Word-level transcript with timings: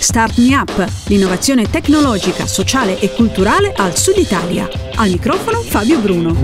Start 0.00 0.38
Me 0.38 0.56
Up, 0.56 0.90
l'innovazione 1.08 1.68
tecnologica, 1.68 2.46
sociale 2.46 2.98
e 2.98 3.12
culturale 3.12 3.74
al 3.76 3.96
Sud 3.96 4.16
Italia. 4.16 4.66
Al 4.94 5.10
microfono 5.10 5.60
Fabio 5.60 5.98
Bruno. 6.00 6.40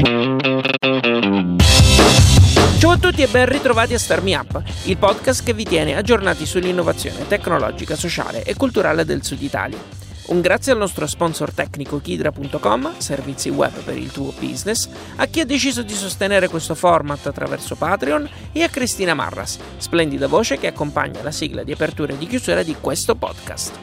Ciao 2.79 2.91
a 2.91 2.99
tutti 2.99 3.23
e 3.23 3.27
ben 3.29 3.47
ritrovati 3.47 3.95
a 3.95 3.99
Start 3.99 4.23
Me 4.23 4.37
Up, 4.37 4.63
il 4.85 4.99
podcast 4.99 5.43
che 5.43 5.55
vi 5.55 5.65
tiene 5.65 5.97
aggiornati 5.97 6.45
sull'innovazione 6.45 7.27
tecnologica, 7.27 7.97
sociale 7.97 8.45
e 8.45 8.55
culturale 8.55 9.07
del 9.07 9.25
Sud 9.25 9.41
Italia. 9.41 10.06
Un 10.29 10.41
grazie 10.41 10.73
al 10.73 10.79
nostro 10.79 11.07
sponsor 11.07 11.53
tecnico 11.53 12.01
Kidra.com, 12.01 12.99
servizi 12.99 13.49
web 13.49 13.73
per 13.85 13.97
il 13.97 14.11
tuo 14.11 14.33
business, 14.41 14.89
a 15.17 15.27
chi 15.27 15.39
ha 15.39 15.45
deciso 15.45 15.83
di 15.83 15.95
sostenere 15.95 16.49
questo 16.49 16.75
format 16.75 17.25
attraverso 17.27 17.77
Patreon 17.77 18.29
e 18.51 18.65
a 18.65 18.69
Cristina 18.69 19.15
Marras, 19.15 19.57
splendida 19.77 20.27
voce 20.27 20.59
che 20.59 20.67
accompagna 20.67 21.23
la 21.23 21.31
sigla 21.31 21.63
di 21.63 21.71
apertura 21.71 22.13
e 22.13 22.19
di 22.19 22.27
chiusura 22.27 22.65
di 22.65 22.75
questo 22.81 23.15
podcast. 23.15 23.79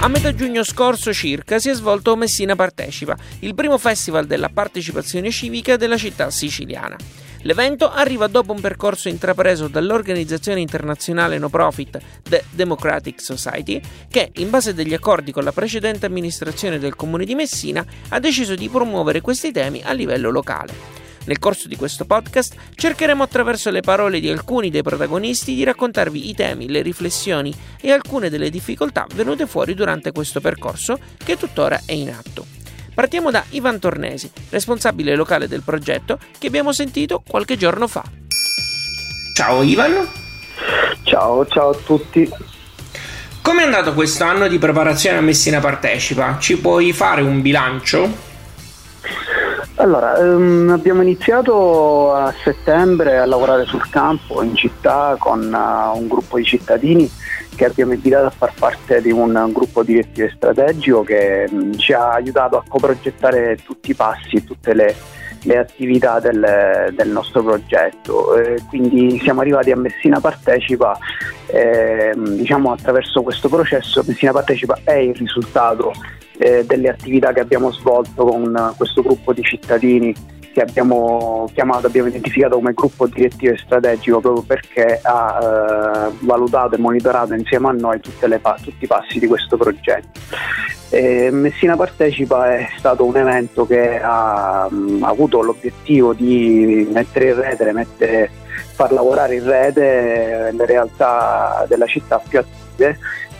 A 0.00 0.08
metà 0.08 0.34
giugno 0.34 0.64
scorso 0.64 1.12
circa 1.12 1.60
si 1.60 1.68
è 1.68 1.74
svolto 1.74 2.16
Messina 2.16 2.56
Partecipa, 2.56 3.16
il 3.40 3.54
primo 3.54 3.78
festival 3.78 4.26
della 4.26 4.48
partecipazione 4.48 5.30
civica 5.30 5.76
della 5.76 5.96
città 5.96 6.30
siciliana. 6.30 6.96
L'evento 7.44 7.90
arriva 7.90 8.26
dopo 8.26 8.52
un 8.52 8.60
percorso 8.60 9.10
intrapreso 9.10 9.68
dall'organizzazione 9.68 10.60
internazionale 10.60 11.36
no 11.36 11.50
profit 11.50 12.00
The 12.22 12.44
Democratic 12.50 13.20
Society, 13.20 13.80
che, 14.08 14.30
in 14.36 14.48
base 14.48 14.72
degli 14.72 14.94
accordi 14.94 15.30
con 15.30 15.44
la 15.44 15.52
precedente 15.52 16.06
amministrazione 16.06 16.78
del 16.78 16.96
comune 16.96 17.26
di 17.26 17.34
Messina, 17.34 17.84
ha 18.08 18.18
deciso 18.18 18.54
di 18.54 18.70
promuovere 18.70 19.20
questi 19.20 19.52
temi 19.52 19.82
a 19.84 19.92
livello 19.92 20.30
locale. 20.30 20.72
Nel 21.26 21.38
corso 21.38 21.68
di 21.68 21.76
questo 21.76 22.06
podcast 22.06 22.54
cercheremo 22.74 23.22
attraverso 23.22 23.70
le 23.70 23.80
parole 23.80 24.20
di 24.20 24.30
alcuni 24.30 24.70
dei 24.70 24.82
protagonisti 24.82 25.54
di 25.54 25.64
raccontarvi 25.64 26.30
i 26.30 26.34
temi, 26.34 26.70
le 26.70 26.80
riflessioni 26.80 27.54
e 27.78 27.92
alcune 27.92 28.30
delle 28.30 28.48
difficoltà 28.48 29.06
venute 29.14 29.46
fuori 29.46 29.74
durante 29.74 30.12
questo 30.12 30.40
percorso 30.40 30.98
che 31.22 31.36
tuttora 31.36 31.82
è 31.84 31.92
in 31.92 32.08
atto. 32.08 32.63
Partiamo 32.94 33.32
da 33.32 33.44
Ivan 33.50 33.80
Tornesi, 33.80 34.30
responsabile 34.50 35.16
locale 35.16 35.48
del 35.48 35.62
progetto 35.62 36.18
che 36.38 36.46
abbiamo 36.46 36.72
sentito 36.72 37.22
qualche 37.26 37.56
giorno 37.56 37.88
fa. 37.88 38.04
Ciao 39.34 39.62
Ivan. 39.62 40.08
Ciao, 41.02 41.44
ciao 41.46 41.70
a 41.70 41.76
tutti. 41.84 42.30
Come 43.42 43.62
è 43.62 43.64
andato 43.64 43.94
questo 43.94 44.22
anno 44.24 44.46
di 44.46 44.58
preparazione 44.58 45.18
a 45.18 45.20
Messina 45.20 45.58
Partecipa? 45.58 46.38
Ci 46.38 46.58
puoi 46.58 46.92
fare 46.92 47.20
un 47.20 47.42
bilancio? 47.42 48.32
Allora, 49.76 50.16
ehm, 50.16 50.70
abbiamo 50.70 51.02
iniziato 51.02 52.14
a 52.14 52.32
settembre 52.44 53.18
a 53.18 53.26
lavorare 53.26 53.64
sul 53.64 53.86
campo 53.90 54.40
in 54.42 54.54
città 54.54 55.16
con 55.18 55.40
uh, 55.40 55.98
un 55.98 56.06
gruppo 56.06 56.36
di 56.36 56.44
cittadini 56.44 57.10
che 57.54 57.66
abbiamo 57.66 57.92
invitato 57.92 58.26
a 58.26 58.30
far 58.30 58.52
parte 58.58 59.00
di 59.00 59.10
un 59.10 59.50
gruppo 59.52 59.82
direttivo 59.82 60.28
strategico 60.34 61.02
che 61.02 61.48
ci 61.76 61.92
ha 61.92 62.12
aiutato 62.12 62.56
a 62.56 62.64
coprogettare 62.66 63.58
tutti 63.64 63.90
i 63.90 63.94
passi, 63.94 64.44
tutte 64.44 64.74
le, 64.74 64.94
le 65.42 65.58
attività 65.58 66.20
del, 66.20 66.92
del, 66.94 67.08
nostro 67.08 67.42
progetto. 67.42 68.36
Eh, 68.36 68.62
quindi 68.68 69.18
siamo 69.22 69.40
arrivati 69.40 69.70
a 69.70 69.76
Messina 69.76 70.20
Partecipa, 70.20 70.96
eh, 71.46 72.12
diciamo 72.16 72.72
attraverso 72.72 73.22
questo 73.22 73.48
processo 73.48 74.02
Messina 74.06 74.32
Partecipa 74.32 74.78
è 74.82 74.94
il 74.94 75.14
risultato 75.14 75.92
eh, 76.38 76.64
delle 76.64 76.88
attività 76.88 77.32
che 77.32 77.40
abbiamo 77.40 77.70
svolto 77.70 78.24
con 78.24 78.74
questo 78.76 79.02
gruppo 79.02 79.32
di 79.32 79.42
cittadini 79.42 80.14
che 80.54 80.60
abbiamo 80.60 81.50
chiamato, 81.52 81.88
abbiamo 81.88 82.06
identificato 82.06 82.54
come 82.54 82.74
gruppo 82.74 83.08
direttivo 83.08 83.52
e 83.52 83.58
strategico 83.58 84.20
proprio 84.20 84.44
perché 84.44 85.00
ha 85.02 85.38
eh, 85.42 86.12
valutato 86.20 86.76
e 86.76 86.78
monitorato 86.78 87.34
insieme 87.34 87.68
a 87.68 87.72
noi 87.72 88.00
le, 88.20 88.40
tutti 88.62 88.84
i 88.84 88.86
passi 88.86 89.18
di 89.18 89.26
questo 89.26 89.56
progetto. 89.56 90.20
E 90.90 91.30
Messina 91.32 91.74
Partecipa 91.74 92.54
è 92.54 92.68
stato 92.78 93.04
un 93.04 93.16
evento 93.16 93.66
che 93.66 94.00
ha, 94.00 94.68
mm, 94.72 95.02
ha 95.02 95.08
avuto 95.08 95.42
l'obiettivo 95.42 96.14
di 96.14 96.88
mettere 96.92 97.30
in 97.30 97.40
rete, 97.40 97.72
mettere, 97.72 98.30
far 98.74 98.92
lavorare 98.92 99.34
in 99.34 99.44
rete 99.44 100.52
le 100.52 100.66
realtà 100.66 101.64
della 101.66 101.86
città 101.86 102.22
più 102.28 102.38
attive 102.38 102.96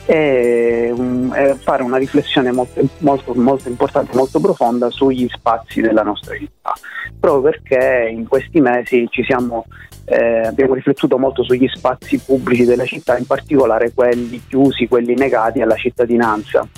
e, 0.06 0.92
um, 0.94 1.56
fare 1.56 1.82
una 1.82 1.96
riflessione 1.96 2.52
molto, 2.52 2.80
molto, 2.98 3.34
molto, 3.34 3.68
importante, 3.68 4.16
molto 4.16 4.40
profonda 4.40 4.90
sugli 4.90 5.26
spazi 5.30 5.80
della 5.80 6.02
nostra 6.02 6.36
città, 6.36 6.72
proprio 7.18 7.50
perché 7.50 8.08
in 8.10 8.26
questi 8.28 8.60
mesi 8.60 9.08
siamo, 9.24 9.64
eh, 10.04 10.46
abbiamo 10.46 10.74
riflettuto 10.74 11.18
molto 11.18 11.42
sugli 11.42 11.68
spazi 11.68 12.18
pubblici 12.18 12.64
della 12.64 12.84
città, 12.84 13.16
in 13.16 13.26
particolare 13.26 13.92
quelli 13.92 14.42
chiusi, 14.46 14.88
quelli 14.88 15.14
negati 15.14 15.60
alla 15.60 15.76
cittadinanza 15.76 16.68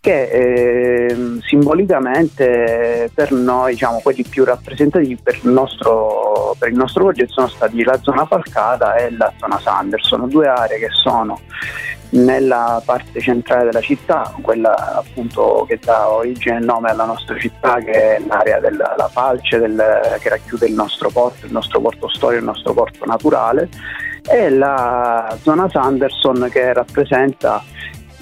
che 0.00 0.22
eh, 0.30 1.16
simbolicamente 1.42 3.10
per 3.12 3.32
noi, 3.32 3.72
diciamo, 3.72 4.00
quelli 4.00 4.24
più 4.24 4.44
rappresentativi 4.44 5.18
per 5.22 5.38
il, 5.42 5.50
nostro, 5.50 6.56
per 6.58 6.70
il 6.70 6.76
nostro 6.76 7.04
progetto 7.04 7.32
sono 7.32 7.48
stati 7.48 7.82
la 7.82 7.98
zona 8.00 8.24
Falcata 8.24 8.94
e 8.94 9.10
la 9.10 9.30
zona 9.36 9.60
Sanderson, 9.60 10.28
due 10.28 10.48
aree 10.48 10.78
che 10.78 10.88
sono 10.90 11.38
nella 12.12 12.82
parte 12.84 13.20
centrale 13.20 13.66
della 13.66 13.82
città, 13.82 14.34
quella 14.40 14.74
appunto 14.96 15.64
che 15.68 15.78
dà 15.82 16.10
origine 16.10 16.56
e 16.56 16.60
nome 16.60 16.90
alla 16.90 17.04
nostra 17.04 17.38
città, 17.38 17.76
che 17.76 18.16
è 18.16 18.22
l'area 18.26 18.58
della 18.58 19.08
Falce, 19.12 19.58
del, 19.58 20.00
che 20.18 20.28
racchiude 20.30 20.66
il 20.66 20.74
nostro 20.74 21.10
porto, 21.10 21.44
il 21.44 21.52
nostro 21.52 21.78
porto 21.80 22.08
storico, 22.08 22.40
il 22.40 22.46
nostro 22.46 22.72
porto 22.72 23.04
naturale, 23.04 23.68
e 24.28 24.50
la 24.50 25.36
zona 25.42 25.68
Sanderson 25.68 26.48
che 26.50 26.72
rappresenta 26.72 27.62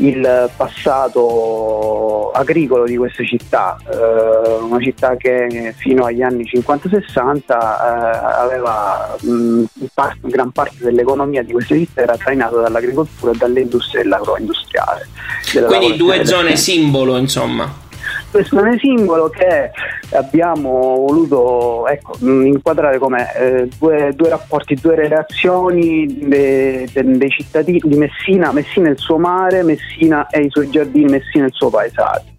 il 0.01 0.51
passato 0.57 2.31
agricolo 2.31 2.85
di 2.85 2.97
questa 2.97 3.25
città, 3.25 3.77
eh, 3.91 4.63
una 4.63 4.81
città 4.81 5.17
che 5.17 5.75
fino 5.77 6.05
agli 6.05 6.23
anni 6.23 6.45
50-60 6.45 7.41
eh, 7.49 7.55
aveva 8.39 9.17
mh, 9.21 9.65
gran 10.21 10.51
parte 10.53 10.77
dell'economia 10.79 11.43
di 11.43 11.53
questa 11.53 11.75
città 11.75 12.03
era 12.03 12.17
trainata 12.17 12.61
dall'agricoltura 12.61 13.33
e 13.33 13.37
dall'industria 13.37 14.01
e 14.01 14.03
dell'agroindustriale. 14.05 15.09
Quindi 15.67 15.97
due 15.97 16.25
zone 16.25 16.57
simbolo 16.57 17.17
insomma 17.17 17.87
questo 18.31 18.59
è 18.59 18.63
un 18.63 18.79
simbolo 18.79 19.31
che 19.31 19.71
abbiamo 20.13 21.05
voluto 21.07 21.87
ecco, 21.87 22.17
inquadrare 22.21 22.99
come 22.99 23.35
eh, 23.35 23.69
due, 23.79 24.13
due, 24.15 24.29
rapporti, 24.29 24.75
due 24.75 24.95
relazioni 24.95 26.07
de, 26.29 26.89
de, 26.93 27.17
dei 27.17 27.31
cittadini 27.31 27.81
di 27.83 27.97
Messina, 27.97 28.53
Messina 28.53 28.89
e 28.89 28.93
il 28.93 28.99
suo 28.99 29.19
mare, 29.19 29.63
Messina 29.63 30.27
e 30.29 30.43
i 30.43 30.51
suoi 30.51 30.69
giardini, 30.69 31.11
Messina 31.11 31.45
e 31.45 31.49
il 31.49 31.55
suo 31.55 31.71
paesaggio. 31.71 32.37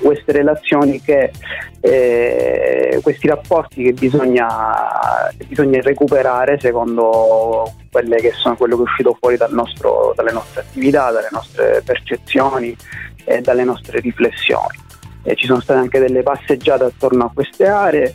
Queste 0.00 0.32
relazioni 0.32 1.00
che 1.00 1.30
eh, 1.80 2.98
questi 3.02 3.28
rapporti 3.28 3.84
che 3.84 3.92
bisogna, 3.92 4.48
bisogna, 5.46 5.80
recuperare 5.82 6.58
secondo 6.58 7.72
quelle 7.90 8.16
che 8.16 8.32
sono 8.32 8.56
quello 8.56 8.76
che 8.76 8.82
è 8.82 8.84
uscito 8.84 9.16
fuori 9.20 9.36
dal 9.36 9.52
nostro, 9.52 10.12
dalle 10.16 10.32
nostre 10.32 10.62
attività, 10.62 11.12
dalle 11.12 11.28
nostre 11.30 11.82
percezioni 11.84 12.74
e 13.24 13.40
dalle 13.40 13.64
nostre 13.64 14.00
riflessioni 14.00 14.86
eh, 15.28 15.34
ci 15.36 15.46
sono 15.46 15.60
state 15.60 15.78
anche 15.78 15.98
delle 15.98 16.22
passeggiate 16.22 16.84
attorno 16.84 17.24
a 17.24 17.30
queste 17.32 17.66
aree. 17.66 18.14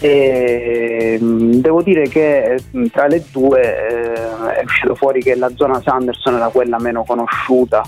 E 0.00 1.18
mm, 1.20 1.52
devo 1.54 1.82
dire 1.82 2.08
che 2.08 2.58
mm, 2.76 2.86
tra 2.86 3.06
le 3.06 3.24
due 3.30 3.60
eh, 3.60 4.54
è 4.56 4.62
uscito 4.62 4.94
fuori 4.94 5.22
che 5.22 5.34
la 5.34 5.50
zona 5.54 5.80
Sanderson 5.80 6.34
era 6.34 6.48
quella 6.48 6.78
meno 6.78 7.04
conosciuta. 7.04 7.82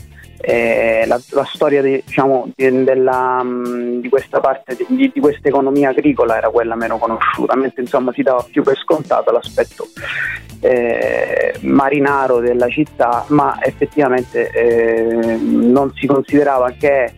Eh, 0.46 1.04
la, 1.06 1.18
la, 1.30 1.44
storia 1.44 1.80
di, 1.80 2.02
diciamo, 2.04 2.50
di, 2.54 2.84
della, 2.84 3.42
mm, 3.42 4.00
di, 4.00 4.08
questa 4.08 4.40
parte 4.40 4.76
di, 4.76 5.10
di, 5.12 5.20
questa 5.20 5.48
economia 5.48 5.90
agricola 5.90 6.36
era 6.36 6.50
quella 6.50 6.74
meno 6.74 6.98
conosciuta, 6.98 7.56
mentre 7.56 7.82
insomma 7.82 8.12
si 8.12 8.22
dava 8.22 8.44
più 8.50 8.62
per 8.62 8.76
scontato 8.76 9.30
l'aspetto 9.30 9.86
eh, 10.60 11.54
marinaro 11.60 12.40
della 12.40 12.68
città, 12.68 13.24
ma 13.28 13.56
effettivamente 13.62 14.50
eh, 14.50 15.36
non 15.36 15.92
si 15.94 16.06
considerava 16.06 16.70
che 16.78 17.12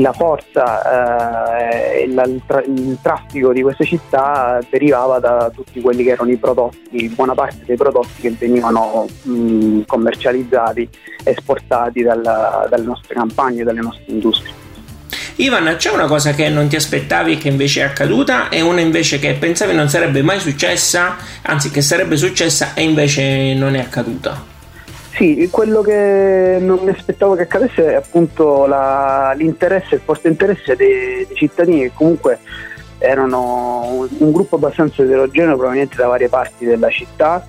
la 0.00 0.12
forza 0.12 1.58
e 1.58 2.00
eh, 2.00 2.04
il, 2.04 2.42
tra- 2.46 2.62
il, 2.62 2.98
traffico 3.02 3.52
di 3.52 3.62
queste 3.62 3.84
città 3.84 4.58
derivava 4.70 5.18
da 5.18 5.50
tutti 5.54 5.80
quelli 5.80 6.02
che 6.04 6.10
erano 6.10 6.30
i 6.30 6.36
prodotti, 6.36 7.08
buona 7.14 7.34
parte 7.34 7.58
dei 7.64 7.76
prodotti 7.76 8.20
che 8.20 8.30
venivano 8.38 9.06
mh, 9.22 9.82
commercializzati, 9.86 10.88
esportati 11.24 12.02
dalla, 12.02 12.66
dalle 12.68 12.84
nostre 12.84 13.14
campagne, 13.14 13.64
dalle 13.64 13.80
nostre 13.80 14.04
industrie. 14.06 14.60
Ivan, 15.36 15.74
c'è 15.76 15.90
una 15.90 16.06
cosa 16.06 16.32
che 16.34 16.48
non 16.48 16.68
ti 16.68 16.76
aspettavi 16.76 17.32
e 17.32 17.38
che 17.38 17.48
invece 17.48 17.80
è 17.80 17.84
accaduta 17.84 18.48
e 18.48 18.60
una 18.60 18.80
invece 18.80 19.18
che 19.18 19.32
pensavi 19.34 19.74
non 19.74 19.88
sarebbe 19.88 20.22
mai 20.22 20.38
successa, 20.38 21.16
anzi 21.42 21.70
che 21.70 21.80
sarebbe 21.80 22.16
successa 22.16 22.74
e 22.74 22.82
invece 22.82 23.54
non 23.54 23.74
è 23.74 23.80
accaduta? 23.80 24.51
Sì, 25.14 25.48
quello 25.50 25.82
che 25.82 26.56
non 26.58 26.78
mi 26.82 26.90
aspettavo 26.90 27.34
che 27.34 27.42
accadesse 27.42 27.92
è 27.92 27.94
appunto 27.94 28.64
la, 28.66 29.34
l'interesse, 29.36 29.96
il 29.96 30.00
forte 30.02 30.28
interesse 30.28 30.74
dei, 30.74 31.26
dei 31.26 31.36
cittadini 31.36 31.80
che 31.82 31.92
comunque 31.94 32.38
erano 32.96 33.84
un, 33.84 34.08
un, 34.10 34.32
gruppo 34.32 34.56
abbastanza 34.56 35.02
eterogeneo 35.02 35.56
proveniente 35.56 35.96
da 35.96 36.06
varie 36.06 36.30
parti 36.30 36.64
della 36.64 36.88
città, 36.88 37.44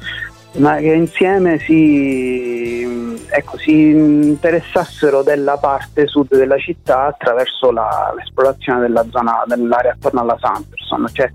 ma 0.56 0.78
che 0.78 0.94
insieme 0.94 1.58
si, 1.60 3.18
ecco, 3.30 3.58
si 3.58 3.90
interessassero 3.90 5.24
della 5.24 5.58
parte 5.58 6.06
sud 6.08 6.36
della 6.36 6.58
città 6.58 7.06
attraverso 7.06 7.72
la, 7.72 8.14
l'esplorazione 8.16 8.82
della 8.82 9.06
zona, 9.10 9.44
dell'area 9.48 9.94
attorno 9.94 10.22
alla 10.22 10.38
Sanderson. 10.40 11.08
Cioè, 11.12 11.32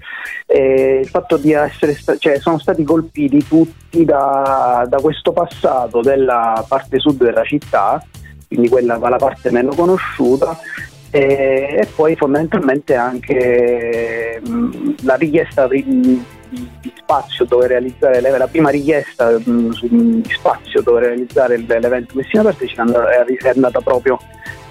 eh, 0.47 1.01
il 1.03 1.09
fatto 1.09 1.37
di 1.37 1.53
essere 1.53 1.95
sta- 1.95 2.17
cioè, 2.17 2.39
sono 2.39 2.59
stati 2.59 2.85
colpiti 2.85 3.45
tutti 3.47 4.05
da, 4.05 4.87
da 4.89 5.01
questo 5.01 5.33
passato 5.33 6.01
della 6.01 6.65
parte 6.69 6.99
sud 6.99 7.23
della 7.25 7.45
città, 7.45 8.03
quindi 8.47 8.69
quella 8.69 8.99
la 8.99 9.17
parte 9.17 9.51
meno 9.51 9.75
conosciuta, 9.75 10.57
e, 11.11 11.77
e 11.81 11.89
poi 11.95 12.15
fondamentalmente 12.15 12.95
anche 12.95 14.41
mh, 14.45 14.95
la 15.03 15.15
richiesta 15.17 15.67
di, 15.67 15.83
di, 16.49 16.93
spazio 17.09 17.47
dove 17.47 17.67
realizzare 17.67 18.21
la 18.21 18.47
prima 18.47 18.69
richiesta 18.69 19.31
mh, 19.31 19.81
di 19.81 20.31
spazio 20.31 20.83
dove 20.83 21.01
realizzare 21.01 21.57
l'evento 21.57 22.15
Messina 22.15 22.43
Partecipa 22.43 22.85
è 22.85 23.49
andata 23.49 23.81
proprio 23.81 24.19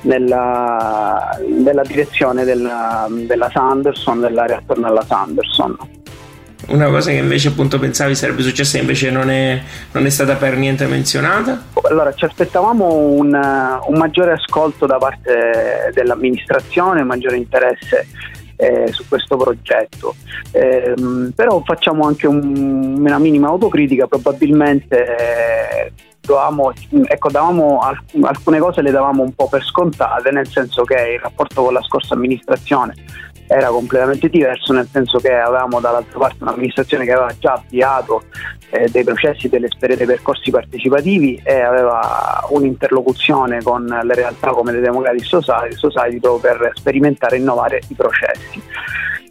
nella, 0.02 1.36
nella 1.48 1.82
direzione 1.82 2.44
della, 2.44 3.08
della 3.10 3.50
Sanderson, 3.52 4.20
dell'area 4.20 4.58
attorno 4.58 4.86
alla 4.86 5.04
Sanderson 5.04 5.76
una 6.68 6.90
cosa 6.90 7.12
che 7.12 7.18
invece 7.18 7.50
appunto 7.50 7.80
pensavi 7.80 8.14
sarebbe 8.14 8.42
successa 8.42 8.78
invece 8.78 9.10
non 9.10 9.30
è, 9.30 9.62
non 9.94 10.06
è, 10.06 10.10
stata 10.10 10.36
per 10.36 10.58
niente 10.58 10.86
menzionata? 10.86 11.64
Allora 11.84 12.14
ci 12.14 12.26
aspettavamo 12.26 12.94
un, 12.94 13.28
un 13.28 13.98
maggiore 13.98 14.34
ascolto 14.34 14.86
da 14.86 14.98
parte 14.98 15.92
dell'amministrazione, 15.94 17.02
un 17.02 17.08
maggiore 17.08 17.38
interesse 17.38 18.08
eh, 18.58 18.92
su 18.92 19.08
questo 19.08 19.38
progetto. 19.38 20.16
Eh, 20.52 20.94
però 21.34 21.62
facciamo 21.64 22.06
anche 22.06 22.28
un, 22.28 22.96
una 22.98 23.20
minima 23.20 23.48
autocritica, 23.48 24.08
probabilmente 24.08 25.06
eh, 25.06 25.94
dovevamo, 26.20 26.74
ecco, 27.06 27.32
davamo 27.32 27.80
alc- 27.80 28.18
alcune 28.22 28.60
cose 28.60 28.82
le 28.82 28.92
davamo 28.92 29.24
un 29.24 29.34
po' 29.34 29.48
per 29.48 29.64
scontate, 29.64 30.32
nel 30.32 30.48
senso 30.48 30.84
che 30.84 31.14
il 31.16 31.20
rapporto 31.20 31.64
con 31.64 31.74
la 31.74 31.82
scorsa 31.82 32.14
amministrazione 32.14 32.94
era 33.48 33.70
completamente 33.70 34.30
diverso, 34.30 34.74
nel 34.74 34.88
senso 34.92 35.20
che 35.20 35.34
avevamo 35.34 35.80
dall'altra 35.80 36.20
parte 36.20 36.38
un'amministrazione 36.42 37.06
che 37.06 37.14
aveva 37.14 37.34
già 37.40 37.54
avviato 37.54 38.24
eh, 38.70 38.90
dei 38.90 39.04
processi, 39.04 39.48
delle, 39.48 39.70
dei 39.80 40.06
percorsi 40.06 40.52
partecipativi 40.52 41.42
e 41.44 41.62
aveva 41.62 42.46
un'interlocuzione 42.50 43.62
con 43.64 43.86
le 43.86 44.14
realtà 44.14 44.50
come 44.50 44.74
le 44.74 44.82
Democratic 44.82 45.26
Society, 45.26 45.76
Society 45.76 46.20
per 46.42 46.72
sperimentare 46.76 47.38
e 47.38 47.40
innovare 47.40 47.82
i 47.88 47.96
processi. 47.96 48.62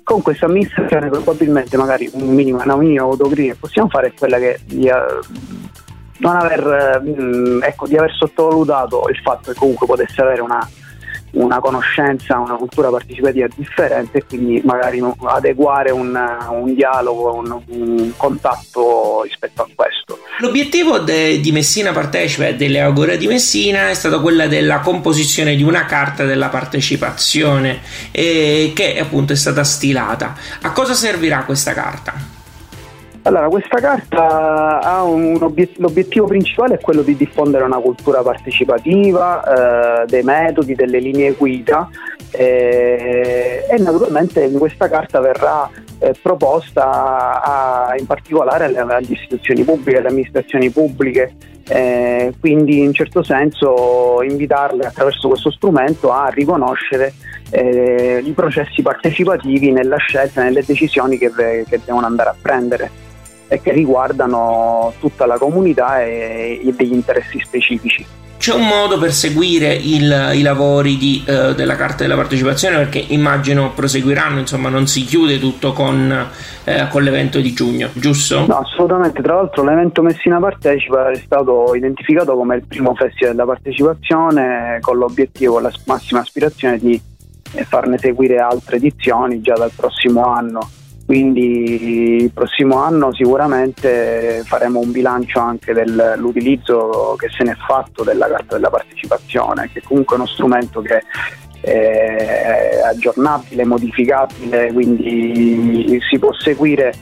Con 0.03 0.23
questa 0.23 0.47
amministrazione 0.47 1.09
probabilmente 1.09 1.77
magari 1.77 2.09
un 2.13 2.29
minimo, 2.29 2.63
una 2.63 2.77
minima 2.77 3.03
autocritica 3.03 3.53
che 3.53 3.59
possiamo 3.59 3.89
fare 3.89 4.09
è 4.09 4.13
quella 4.17 4.39
che 4.39 4.61
di, 4.65 4.89
aver, 4.89 5.21
uh, 7.05 7.61
ecco, 7.63 7.87
di 7.87 7.97
aver 7.97 8.13
sottovalutato 8.13 9.09
il 9.09 9.19
fatto 9.19 9.53
che 9.53 9.59
comunque 9.59 9.87
potesse 9.87 10.23
avere 10.23 10.43
una 10.43 10.67
una 11.33 11.59
conoscenza, 11.61 12.39
una 12.39 12.55
cultura 12.55 12.91
partecipativa 12.91 13.47
differente 13.55 14.19
e 14.19 14.25
quindi 14.25 14.61
magari 14.65 15.03
adeguare 15.25 15.91
un, 15.91 16.19
un 16.51 16.75
dialogo, 16.75 17.35
un, 17.35 17.61
un, 17.67 18.13
contatto 18.17 19.23
rispetto 19.23 19.63
a 19.63 19.69
questo. 19.75 20.19
L'obiettivo 20.39 20.99
de, 20.99 21.41
di 21.41 21.53
Messina 21.53 21.93
Partecipa 21.93 22.47
e 22.47 22.57
delle 22.57 22.81
Agore 22.81 23.17
di 23.17 23.27
Messina 23.27 23.89
è 23.89 23.95
stato 23.95 24.21
quello 24.21 24.47
della 24.49 24.81
composizione 24.81 25.57
di 25.57 25.63
una 25.63 25.85
carta 25.85 26.25
della 26.25 26.49
partecipazione 26.49 27.81
eh, 28.11 28.73
che 28.75 28.99
appunto 28.99 29.33
è 29.33 29.37
stata 29.37 29.65
stilata. 29.65 30.35
A 30.63 30.73
cosa 30.73 30.95
servirà 30.95 31.45
questa 31.45 31.73
carta? 31.73 32.36
Allora, 33.27 33.49
questa 33.49 33.81
carta 33.81 34.81
ha 34.81 35.03
un 35.03 35.37
obiet- 35.41 35.79
l'obiettivo 35.79 36.27
principale 36.27 36.75
è 36.75 36.81
quello 36.81 37.03
di 37.03 37.17
diffondere 37.17 37.65
una 37.65 37.79
cultura 37.79 38.23
partecipativa, 38.23 40.03
eh, 40.03 40.07
dei 40.07 40.23
metodi, 40.23 40.77
delle 40.77 41.01
linee 41.01 41.33
guida 41.33 41.89
eh, 42.31 43.67
e 43.69 43.79
naturalmente 43.79 44.45
in 44.45 44.57
questa 44.59 44.89
carta 44.89 45.19
verrà 45.19 45.69
eh, 45.99 46.15
proposta 46.23 47.43
a, 47.43 47.97
in 47.99 48.07
particolare 48.07 48.67
alle, 48.67 48.79
alle, 48.79 49.07
istituzioni 49.09 49.65
pubbliche, 49.65 49.99
alle 49.99 50.09
amministrazioni 50.09 50.71
pubbliche, 50.71 51.35
eh, 51.67 52.33
quindi 52.39 52.79
in 52.79 52.93
certo 52.93 53.25
senso 53.25 54.23
invitarle 54.23 54.87
attraverso 54.87 55.27
questo 55.27 55.51
strumento 55.51 56.13
a 56.13 56.29
riconoscere 56.29 57.13
eh, 57.51 58.23
i 58.25 58.31
processi 58.31 58.83
partecipativi 58.83 59.73
nella 59.73 59.97
scelta, 59.97 60.45
nelle 60.45 60.63
decisioni 60.65 61.19
che, 61.19 61.33
che 61.69 61.81
devono 61.85 62.07
andare 62.07 62.29
a 62.29 62.37
prendere 62.41 63.06
e 63.49 63.61
che 63.61 63.73
riguardano 63.73 64.93
tutta 64.99 65.27
la 65.27 65.39
comunità 65.39 66.03
e, 66.03 66.61
e 66.65 66.73
degli 66.73 66.93
interessi 66.93 67.41
specifici. 67.45 68.07
C'è 68.39 68.53
un 68.53 68.67
modo 68.67 68.99
per 68.99 69.13
seguire 69.13 69.73
il, 69.75 70.31
i 70.35 70.43
lavori 70.43 70.97
di, 70.99 71.25
uh, 71.27 71.55
della 71.55 71.75
carta 71.75 72.05
della 72.05 72.17
partecipazione 72.17 72.77
perché 72.77 72.99
immagino 72.99 73.73
proseguiranno, 73.73 74.39
insomma 74.39 74.69
non 74.69 74.87
si 74.87 75.05
chiude 75.05 75.39
tutto 75.39 75.73
con, 75.73 76.29
uh, 76.65 76.89
con, 76.89 77.03
l'evento 77.03 77.41
di 77.41 77.53
giugno, 77.55 77.89
giusto? 77.95 78.47
No, 78.47 78.59
assolutamente, 78.59 79.23
tra 79.23 79.35
l'altro 79.37 79.65
l'evento 79.65 80.03
Messina 80.03 80.39
Partecipa 80.39 81.11
è 81.11 81.17
stato 81.17 81.75
identificato 81.75 82.37
come 82.37 82.57
il 82.57 82.67
primo 82.67 82.95
festival 82.95 83.35
della 83.35 83.47
partecipazione 83.47 84.79
con 84.81 84.99
l'obiettivo, 84.99 85.55
con 85.55 85.63
la 85.63 85.73
massima 85.87 86.21
aspirazione 86.21 86.79
di 86.79 87.01
eh, 87.53 87.65
farne 87.65 87.97
seguire 87.99 88.37
altre 88.37 88.77
edizioni 88.77 89.41
già 89.41 89.55
dal 89.55 89.73
prossimo 89.75 90.25
anno 90.25 90.69
quindi 91.07 92.23
il 92.23 92.33
prossimo 92.33 92.83
anno 92.83 93.15
sicuramente 93.15 94.43
faremo 94.45 94.81
un 94.81 94.91
bilancio 94.91 95.39
anche 95.39 95.73
dell'utilizzo 95.73 97.15
che 97.17 97.29
se 97.31 97.45
ne 97.45 97.53
è 97.53 97.55
fatto 97.55 98.03
della 98.03 98.27
carta 98.27 98.57
della 98.57 98.71
partecipazione, 98.71 99.71
che 99.73 99.79
è 99.79 99.83
comunque 99.83 100.17
uno 100.17 100.27
strumento 100.27 100.81
che 100.83 101.05
è 101.67 102.81
aggiornabile, 102.85 103.65
modificabile, 103.65 104.73
quindi 104.73 105.99
si 106.09 106.17
può 106.17 106.33
seguire 106.33 106.95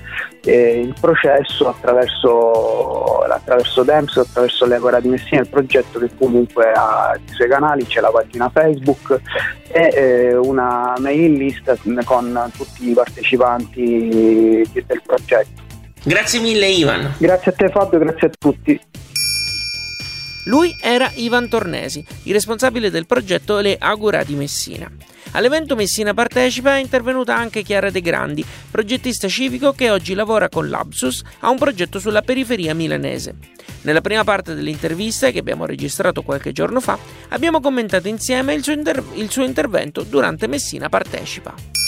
eh, 0.43 0.81
il 0.81 0.95
processo 0.99 1.69
attraverso, 1.69 3.19
attraverso 3.19 3.83
DEMS, 3.83 4.17
attraverso 4.17 4.65
le 4.65 4.77
Agora 4.77 5.01
di 5.01 5.09
Messina, 5.09 5.43
il 5.43 5.49
progetto 5.49 5.99
che 5.99 6.09
comunque 6.19 6.73
ha 6.73 7.15
i 7.15 7.33
suoi 7.35 7.49
canali, 7.49 7.85
c'è 7.85 8.01
la 8.01 8.11
pagina 8.11 8.49
Facebook 8.49 9.21
e 9.71 9.91
eh, 9.95 10.37
una 10.37 10.95
mailing 10.99 11.37
list 11.37 11.79
con 12.05 12.51
tutti 12.57 12.89
i 12.89 12.95
partecipanti 12.95 14.67
del 14.73 15.03
progetto. 15.05 15.63
Grazie 16.03 16.41
mille 16.41 16.69
Ivan. 16.69 17.15
Grazie 17.19 17.51
a 17.51 17.55
te 17.55 17.69
Fabio, 17.69 17.99
grazie 17.99 18.29
a 18.29 18.31
tutti. 18.39 18.81
Lui 20.45 20.77
era 20.81 21.11
Ivan 21.15 21.49
Tornesi, 21.49 22.05
il 22.25 22.33
responsabile 22.33 22.91
del 22.91 23.07
progetto 23.07 23.61
Le 23.61 23.77
Agora 23.79 24.23
di 24.25 24.35
Messina. 24.35 24.91
All'evento 25.33 25.75
Messina 25.75 26.15
Partecipa 26.15 26.77
è 26.77 26.81
intervenuta 26.81 27.35
anche 27.35 27.63
Chiara 27.63 27.91
De 27.91 28.01
Grandi, 28.01 28.45
progettista 28.71 29.27
civico 29.27 29.73
che 29.73 29.91
oggi 29.91 30.15
lavora 30.15 30.49
con 30.49 30.69
l'Absus 30.69 31.23
a 31.41 31.51
un 31.51 31.59
progetto 31.59 31.99
sulla 31.99 32.23
periferia 32.23 32.75
milanese. 32.75 33.35
Nella 33.83 34.01
prima 34.01 34.23
parte 34.23 34.55
dell'intervista, 34.55 35.31
che 35.31 35.41
abbiamo 35.41 35.67
registrato 35.67 36.23
qualche 36.23 36.53
giorno 36.53 36.81
fa, 36.81 36.99
abbiamo 37.31 37.61
commentato 37.61 38.09
insieme 38.09 38.55
il 38.55 38.63
suo, 38.63 38.73
inter- 38.73 39.03
il 39.15 39.31
suo 39.31 39.45
intervento 39.45 40.03
durante 40.03 40.47
Messina 40.47 40.89
Partecipa. 40.89 41.84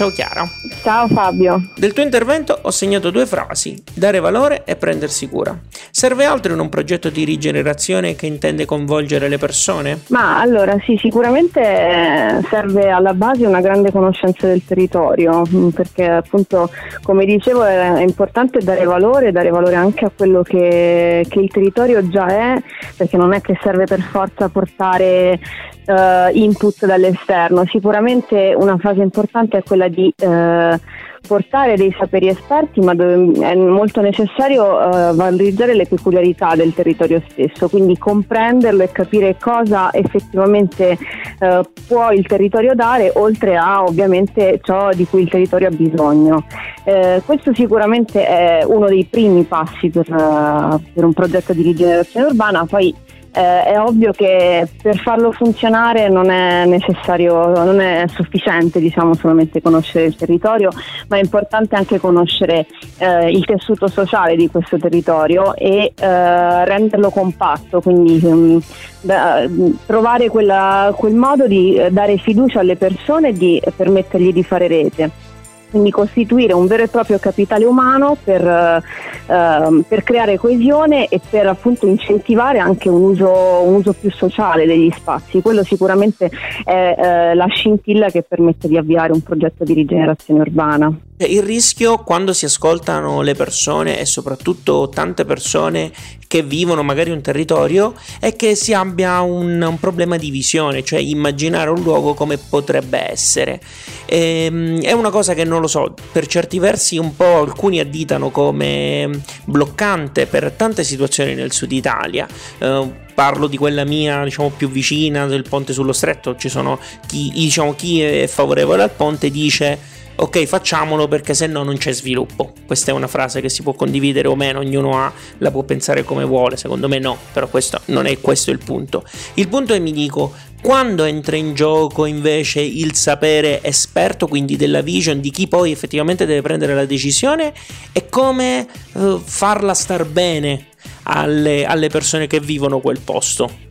Ciao 0.00 0.08
Chiara. 0.08 0.48
Ciao 0.82 1.06
Fabio. 1.08 1.60
Del 1.76 1.92
tuo 1.92 2.02
intervento 2.02 2.58
ho 2.62 2.70
segnato 2.70 3.10
due 3.10 3.26
frasi, 3.26 3.82
dare 3.92 4.18
valore 4.18 4.64
e 4.64 4.74
prendersi 4.76 5.28
cura. 5.28 5.54
Serve 5.90 6.24
altro 6.24 6.54
in 6.54 6.58
un 6.58 6.70
progetto 6.70 7.10
di 7.10 7.22
rigenerazione 7.22 8.14
che 8.14 8.24
intende 8.24 8.64
coinvolgere 8.64 9.28
le 9.28 9.36
persone? 9.36 10.00
Ma 10.08 10.40
allora 10.40 10.74
sì, 10.86 10.96
sicuramente 10.98 11.60
eh, 11.60 12.40
serve 12.48 12.88
alla 12.88 13.12
base 13.12 13.44
una 13.44 13.60
grande 13.60 13.92
conoscenza 13.92 14.46
del 14.46 14.64
territorio, 14.64 15.42
mm, 15.46 15.68
perché 15.68 16.08
appunto 16.08 16.70
come 17.02 17.26
dicevo 17.26 17.62
è 17.64 18.00
importante 18.00 18.60
dare 18.60 18.84
valore, 18.84 19.32
dare 19.32 19.50
valore 19.50 19.74
anche 19.74 20.06
a 20.06 20.10
quello 20.16 20.42
che, 20.42 21.26
che 21.28 21.40
il 21.40 21.50
territorio 21.50 22.08
già 22.08 22.26
è, 22.26 22.62
perché 22.96 23.18
non 23.18 23.34
è 23.34 23.42
che 23.42 23.58
serve 23.62 23.84
per 23.84 24.00
forza 24.00 24.48
portare 24.48 25.38
uh, 25.86 26.36
input 26.36 26.86
dall'esterno. 26.86 27.64
Sicuramente 27.66 28.54
una 28.56 28.76
fase 28.78 29.02
importante 29.02 29.58
è 29.58 29.62
quella 29.62 29.88
di 29.88 30.12
uh, 30.22 30.78
portare 31.26 31.76
dei 31.76 31.94
saperi 31.98 32.28
esperti, 32.28 32.80
ma 32.80 32.92
è 32.92 33.54
molto 33.54 34.00
necessario 34.00 34.64
uh, 34.64 35.14
valorizzare 35.14 35.74
le 35.74 35.86
peculiarità 35.86 36.54
del 36.54 36.72
territorio 36.74 37.22
stesso, 37.28 37.68
quindi 37.68 37.98
comprenderlo 37.98 38.82
e 38.82 38.90
capire 38.90 39.36
cosa 39.38 39.92
effettivamente 39.92 40.98
uh, 41.40 41.60
può 41.86 42.10
il 42.10 42.26
territorio 42.26 42.74
dare, 42.74 43.12
oltre 43.14 43.56
a 43.56 43.82
ovviamente 43.82 44.60
ciò 44.62 44.90
di 44.90 45.06
cui 45.06 45.22
il 45.22 45.28
territorio 45.28 45.68
ha 45.68 45.72
bisogno. 45.72 46.46
Uh, 46.84 47.22
questo 47.24 47.54
sicuramente 47.54 48.26
è 48.26 48.64
uno 48.64 48.86
dei 48.86 49.06
primi 49.08 49.44
passi 49.44 49.90
per, 49.90 50.06
per 50.06 51.04
un 51.04 51.12
progetto 51.12 51.52
di 51.52 51.62
rigenerazione 51.62 52.26
urbana, 52.26 52.64
poi 52.64 52.94
eh, 53.32 53.64
è 53.64 53.80
ovvio 53.80 54.12
che 54.12 54.66
per 54.82 54.98
farlo 54.98 55.32
funzionare 55.32 56.08
non 56.08 56.30
è 56.30 56.64
necessario, 56.66 57.46
non 57.64 57.80
è 57.80 58.04
sufficiente 58.08 58.80
diciamo, 58.80 59.14
solamente 59.14 59.62
conoscere 59.62 60.06
il 60.06 60.16
territorio, 60.16 60.70
ma 61.08 61.16
è 61.16 61.20
importante 61.20 61.76
anche 61.76 61.98
conoscere 61.98 62.66
eh, 62.98 63.30
il 63.30 63.44
tessuto 63.44 63.86
sociale 63.88 64.36
di 64.36 64.48
questo 64.48 64.78
territorio 64.78 65.54
e 65.54 65.92
eh, 65.96 66.64
renderlo 66.64 67.10
compatto, 67.10 67.80
quindi 67.80 68.20
um, 68.24 68.60
da, 69.00 69.48
trovare 69.86 70.28
quella, 70.28 70.92
quel 70.96 71.14
modo 71.14 71.46
di 71.46 71.74
eh, 71.74 71.90
dare 71.90 72.16
fiducia 72.16 72.60
alle 72.60 72.76
persone 72.76 73.28
e 73.28 73.32
di 73.32 73.62
permettergli 73.76 74.32
di 74.32 74.42
fare 74.42 74.66
rete 74.66 75.28
quindi 75.70 75.90
costituire 75.90 76.52
un 76.52 76.66
vero 76.66 76.82
e 76.82 76.88
proprio 76.88 77.18
capitale 77.18 77.64
umano 77.64 78.16
per, 78.22 78.44
eh, 78.46 79.84
per 79.88 80.02
creare 80.02 80.36
coesione 80.36 81.08
e 81.08 81.20
per 81.28 81.46
appunto 81.46 81.86
incentivare 81.86 82.58
anche 82.58 82.88
un 82.88 83.02
uso, 83.02 83.62
un 83.62 83.74
uso, 83.74 83.92
più 83.92 84.10
sociale 84.10 84.66
degli 84.66 84.90
spazi. 84.90 85.40
Quello 85.40 85.62
sicuramente 85.64 86.30
è 86.64 86.94
eh, 86.98 87.34
la 87.34 87.46
scintilla 87.46 88.08
che 88.08 88.22
permette 88.22 88.68
di 88.68 88.76
avviare 88.76 89.12
un 89.12 89.22
progetto 89.22 89.64
di 89.64 89.74
rigenerazione 89.74 90.40
urbana. 90.40 90.94
Il 91.26 91.42
rischio 91.42 91.98
quando 91.98 92.32
si 92.32 92.46
ascoltano 92.46 93.20
le 93.20 93.34
persone 93.34 94.00
e 94.00 94.06
soprattutto 94.06 94.88
tante 94.88 95.26
persone 95.26 95.92
che 96.26 96.42
vivono 96.42 96.82
magari 96.82 97.10
un 97.10 97.20
territorio 97.20 97.92
è 98.18 98.34
che 98.36 98.54
si 98.54 98.72
abbia 98.72 99.20
un, 99.20 99.60
un 99.60 99.78
problema 99.78 100.16
di 100.16 100.30
visione, 100.30 100.82
cioè 100.82 100.98
immaginare 100.98 101.68
un 101.68 101.82
luogo 101.82 102.14
come 102.14 102.38
potrebbe 102.38 103.10
essere. 103.10 103.60
E, 104.06 104.46
ehm, 104.46 104.80
è 104.80 104.92
una 104.92 105.10
cosa 105.10 105.34
che 105.34 105.44
non 105.44 105.60
lo 105.60 105.66
so, 105.66 105.92
per 106.10 106.26
certi 106.26 106.58
versi 106.58 106.96
un 106.96 107.14
po' 107.14 107.40
alcuni 107.40 107.80
additano 107.80 108.30
come 108.30 109.10
bloccante 109.44 110.24
per 110.24 110.52
tante 110.52 110.84
situazioni 110.84 111.34
nel 111.34 111.52
sud 111.52 111.72
Italia. 111.72 112.26
Uh, 112.60 112.90
parlo 113.12 113.46
di 113.46 113.58
quella 113.58 113.84
mia 113.84 114.24
diciamo 114.24 114.48
più 114.56 114.70
vicina 114.70 115.26
del 115.26 115.44
ponte 115.46 115.74
sullo 115.74 115.92
stretto 115.92 116.36
ci 116.36 116.48
sono 116.48 116.78
chi, 117.06 117.30
diciamo, 117.34 117.74
chi 117.74 118.00
è 118.00 118.26
favorevole 118.26 118.84
al 118.84 118.90
ponte 118.90 119.30
dice 119.30 119.98
ok 120.20 120.44
facciamolo 120.44 121.08
perché 121.08 121.34
se 121.34 121.46
no 121.46 121.62
non 121.62 121.76
c'è 121.76 121.92
sviluppo. 121.92 122.52
Questa 122.66 122.90
è 122.90 122.94
una 122.94 123.06
frase 123.06 123.40
che 123.40 123.48
si 123.48 123.62
può 123.62 123.72
condividere 123.72 124.28
o 124.28 124.36
meno, 124.36 124.58
ognuno 124.58 124.98
ha, 124.98 125.12
la 125.38 125.50
può 125.50 125.62
pensare 125.62 126.04
come 126.04 126.24
vuole, 126.24 126.56
secondo 126.56 126.88
me 126.88 126.98
no, 126.98 127.16
però 127.32 127.48
questo 127.48 127.80
non 127.86 128.06
è 128.06 128.20
questo 128.20 128.50
il 128.50 128.58
punto. 128.58 129.04
Il 129.34 129.48
punto 129.48 129.72
è 129.72 129.78
mi 129.78 129.92
dico, 129.92 130.32
quando 130.60 131.04
entra 131.04 131.36
in 131.36 131.54
gioco 131.54 132.04
invece 132.04 132.60
il 132.60 132.94
sapere 132.94 133.62
esperto, 133.62 134.26
quindi 134.26 134.56
della 134.56 134.82
vision 134.82 135.20
di 135.20 135.30
chi 135.30 135.48
poi 135.48 135.72
effettivamente 135.72 136.26
deve 136.26 136.42
prendere 136.42 136.74
la 136.74 136.84
decisione 136.84 137.52
e 137.92 138.08
come 138.08 138.66
uh, 138.92 139.18
farla 139.18 139.72
star 139.72 140.04
bene 140.04 140.66
alle, 141.04 141.64
alle 141.64 141.88
persone 141.88 142.26
che 142.26 142.40
vivono 142.40 142.80
quel 142.80 143.00
posto? 143.00 143.68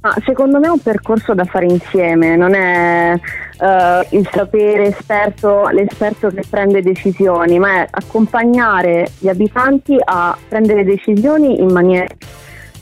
Ah, 0.00 0.16
secondo 0.24 0.60
me 0.60 0.68
è 0.68 0.70
un 0.70 0.80
percorso 0.80 1.34
da 1.34 1.44
fare 1.44 1.66
insieme, 1.66 2.36
non 2.36 2.54
è 2.54 3.18
uh, 3.58 4.16
il 4.16 4.28
sapere 4.32 4.86
esperto, 4.86 5.68
l'esperto 5.68 6.28
che 6.28 6.42
prende 6.48 6.82
decisioni, 6.82 7.58
ma 7.58 7.82
è 7.82 7.86
accompagnare 7.90 9.08
gli 9.18 9.28
abitanti 9.28 9.96
a 10.02 10.36
prendere 10.48 10.84
decisioni 10.84 11.60
in 11.60 11.72
maniera 11.72 12.06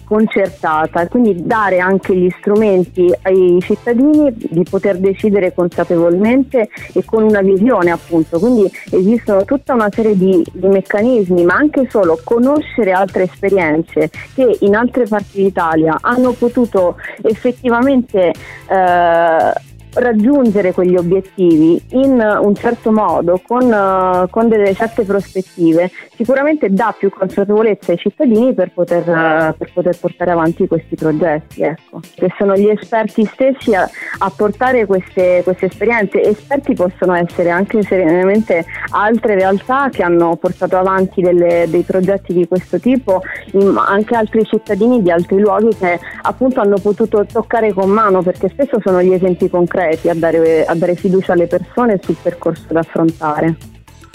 concertata 0.06 1.02
e 1.02 1.08
quindi 1.08 1.44
dare 1.44 1.80
anche 1.80 2.16
gli 2.16 2.30
strumenti 2.38 3.12
ai 3.22 3.58
cittadini 3.60 4.32
di 4.32 4.62
poter 4.62 4.98
decidere 4.98 5.52
consapevolmente 5.52 6.68
e 6.92 7.04
con 7.04 7.24
una 7.24 7.40
visione 7.40 7.90
appunto. 7.90 8.38
Quindi 8.38 8.70
esistono 8.90 9.44
tutta 9.44 9.74
una 9.74 9.88
serie 9.90 10.16
di, 10.16 10.44
di 10.52 10.68
meccanismi, 10.68 11.44
ma 11.44 11.54
anche 11.54 11.88
solo 11.90 12.18
conoscere 12.22 12.92
altre 12.92 13.24
esperienze 13.24 14.10
che 14.34 14.58
in 14.60 14.76
altre 14.76 15.06
parti 15.06 15.42
d'Italia 15.42 15.98
hanno 16.00 16.30
potuto 16.32 16.96
effettivamente 17.22 18.32
eh, 18.68 19.74
raggiungere 19.96 20.72
quegli 20.72 20.96
obiettivi 20.96 21.80
in 21.90 22.38
un 22.42 22.54
certo 22.54 22.92
modo, 22.92 23.40
con, 23.46 23.64
uh, 23.64 24.28
con, 24.28 24.48
delle 24.48 24.74
certe 24.74 25.04
prospettive, 25.04 25.90
sicuramente 26.14 26.70
dà 26.70 26.94
più 26.96 27.10
consapevolezza 27.10 27.92
ai 27.92 27.98
cittadini 27.98 28.52
per 28.54 28.72
poter, 28.72 29.02
uh, 29.02 29.56
per 29.56 29.70
poter 29.72 29.96
portare 29.98 30.30
avanti 30.30 30.66
questi 30.66 30.96
progetti, 30.96 31.62
ecco. 31.62 32.00
che 32.14 32.32
sono 32.36 32.56
gli 32.56 32.68
esperti 32.68 33.24
stessi 33.24 33.74
a, 33.74 33.88
a 34.18 34.32
portare 34.34 34.86
queste, 34.86 35.40
queste, 35.44 35.66
esperienze. 35.66 36.22
Esperti 36.22 36.74
possono 36.74 37.14
essere 37.14 37.50
anche 37.50 37.82
serenamente 37.82 38.64
altre 38.90 39.34
realtà 39.34 39.88
che 39.90 40.02
hanno 40.02 40.36
portato 40.36 40.76
avanti 40.76 41.22
delle, 41.22 41.66
dei 41.68 41.82
progetti 41.82 42.32
di 42.32 42.46
questo 42.46 42.78
tipo, 42.78 43.22
anche 43.76 44.14
altri 44.14 44.44
cittadini 44.44 45.02
di 45.02 45.10
altri 45.10 45.38
luoghi 45.38 45.74
che 45.76 45.98
appunto 46.22 46.60
hanno 46.60 46.78
potuto 46.78 47.24
toccare 47.24 47.72
con 47.72 47.88
mano, 47.88 48.22
perché 48.22 48.48
spesso 48.48 48.78
sono 48.82 49.02
gli 49.02 49.12
esempi 49.12 49.48
concreti 49.48 49.85
concreti 49.86 50.08
a 50.08 50.14
dare, 50.14 50.64
a 50.64 50.74
dare 50.74 50.94
fiducia 50.96 51.32
alle 51.32 51.46
persone 51.46 52.00
sul 52.02 52.16
percorso 52.20 52.64
da 52.68 52.80
affrontare. 52.80 53.56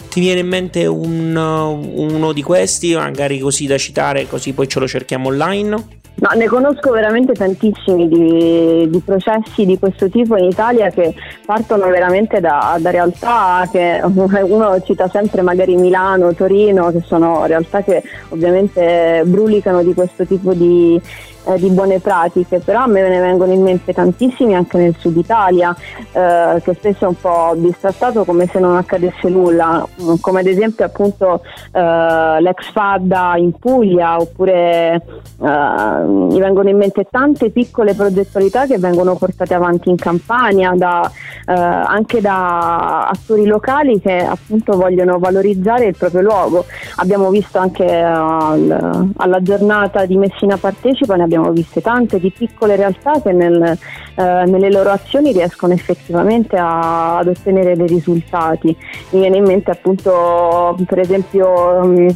Ti 0.10 0.20
viene 0.20 0.42
in 0.42 0.48
mente 0.48 0.86
un, 0.86 1.34
uno 1.36 2.34
di 2.34 2.42
questi, 2.42 2.94
magari 2.94 3.40
così 3.40 3.66
da 3.66 3.78
citare, 3.78 4.28
così 4.28 4.51
poi 4.51 4.68
ce 4.68 4.80
lo 4.80 4.88
cerchiamo 4.88 5.30
online? 5.30 6.00
No, 6.13 6.30
ne 6.36 6.46
conosco 6.46 6.92
veramente 6.92 7.32
tantissimi 7.32 8.10
di, 8.10 8.90
di, 8.90 9.00
processi 9.00 9.66
di 9.66 9.80
questo 9.80 10.10
tipo 10.10 10.36
in 10.36 10.44
Italia 10.44 10.90
che 10.90 11.16
partono 11.46 11.88
veramente 11.88 12.42
da, 12.42 12.78
da, 12.80 12.92
realtà 12.92 13.68
che 13.72 14.01
uno 14.04 14.82
cita 14.84 15.08
sempre 15.08 15.42
magari 15.42 15.78
Milano, 15.78 16.34
Torino, 16.34 16.92
che 16.92 17.01
sono 17.06 17.46
realtà 17.46 17.82
che 17.82 18.04
ovviamente 18.30 19.24
brulicano 19.25 19.82
di 19.82 19.94
questo 19.94 20.25
tipo 20.25 20.54
di, 20.54 21.01
eh, 21.46 21.58
di 21.58 21.70
buone 21.70 22.00
pratiche, 22.00 22.60
però 22.60 22.82
a 22.82 22.88
me 22.88 23.08
ne 23.08 23.20
vengono 23.20 23.52
in 23.52 23.62
mente 23.62 23.94
tantissimi 23.94 24.56
anche 24.56 24.78
nel 24.78 24.96
sud 24.98 25.18
Italia, 25.18 25.76
eh, 26.12 26.62
che 26.64 26.74
spesso 26.74 27.06
è 27.06 27.08
un 27.08 27.20
po' 27.20 27.54
distrattato 27.56 28.24
come 28.24 28.48
se 28.48 28.60
non 28.60 28.76
accadesse 28.78 29.30
nulla, 29.30 29.86
mm, 30.02 30.16
come 30.22 30.42
ad 30.42 30.48
esempio 30.48 30.86
appunto 30.86 31.42
eh, 31.72 32.38
l'ex 32.40 32.72
Fadda 32.72 33.34
in 33.38 33.54
Puglia, 33.54 34.18
oppure 34.18 34.94
eh, 35.42 36.04
mi 36.06 36.40
vengono 36.40 36.70
in 36.70 36.78
mente 36.78 37.08
tante 37.10 37.50
piccole 37.50 37.94
progettualità 37.94 38.66
che 38.66 38.78
vengono 38.78 39.16
portate 39.16 39.54
avanti 39.54 39.90
in 39.90 39.96
Campania 39.96 40.74
da, 40.76 41.10
eh, 41.48 41.54
anche 41.54 42.22
da 42.22 43.08
attori 43.08 43.46
locali 43.46 44.00
che 44.00 44.18
appunto 44.18 44.78
vogliono 44.78 45.18
valorizzare 45.20 45.86
il 45.86 45.96
proprio 45.98 46.22
luogo. 46.22 46.66
Abbiamo 46.98 47.30
visto 47.30 47.58
anche 47.58 47.86
eh, 47.86 48.04
alla 48.04 49.42
giornata 49.42 50.06
di 50.06 50.18
Messina 50.18 50.58
Partecipa, 50.58 51.16
ne 51.16 51.24
abbiamo 51.32 51.52
viste 51.52 51.80
tante 51.82 52.20
di 52.20 52.30
piccole 52.30 52.76
realtà 52.76 53.22
che 53.22 53.32
nel, 53.32 53.78
eh, 54.16 54.44
nelle 54.46 54.70
loro 54.70 54.90
azioni 54.90 55.32
riescono 55.32 55.72
effettivamente 55.72 56.58
a, 56.58 57.20
ad 57.20 57.28
ottenere 57.28 57.78
dei 57.78 57.88
risultati. 57.88 58.76
Mi 59.12 59.20
viene 59.22 59.38
in 59.38 59.46
mente 59.46 59.72
appunto 59.72 60.78
per 60.86 61.00
esempio 61.00 61.50
um, 61.82 62.16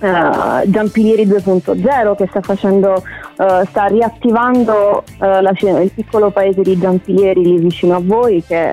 Uh, 0.00 0.62
Giampilieri 0.64 1.26
2.0 1.26 2.16
che 2.16 2.26
sta 2.30 2.40
facendo 2.40 2.94
uh, 2.94 3.66
sta 3.66 3.84
riattivando 3.84 5.04
uh, 5.18 5.24
la, 5.42 5.52
il 5.60 5.90
piccolo 5.94 6.30
paese 6.30 6.62
di 6.62 6.78
Giampilieri 6.78 7.42
lì 7.42 7.58
vicino 7.58 7.96
a 7.96 8.00
voi 8.02 8.42
che 8.42 8.72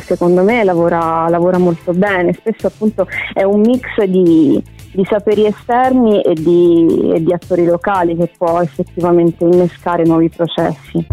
secondo 0.00 0.42
me 0.42 0.64
lavora, 0.64 1.26
lavora, 1.30 1.56
molto 1.56 1.94
bene 1.94 2.34
spesso 2.34 2.66
appunto 2.66 3.08
è 3.32 3.44
un 3.44 3.60
mix 3.60 4.02
di, 4.04 4.62
di 4.92 5.04
saperi 5.04 5.46
esterni 5.46 6.22
e 6.22 6.34
di, 6.34 7.12
e 7.14 7.22
di 7.22 7.32
attori 7.32 7.64
locali 7.64 8.16
che 8.16 8.30
può 8.36 8.60
effettivamente 8.60 9.44
innescare 9.44 10.04
nuovi 10.04 10.28
processi. 10.28 11.06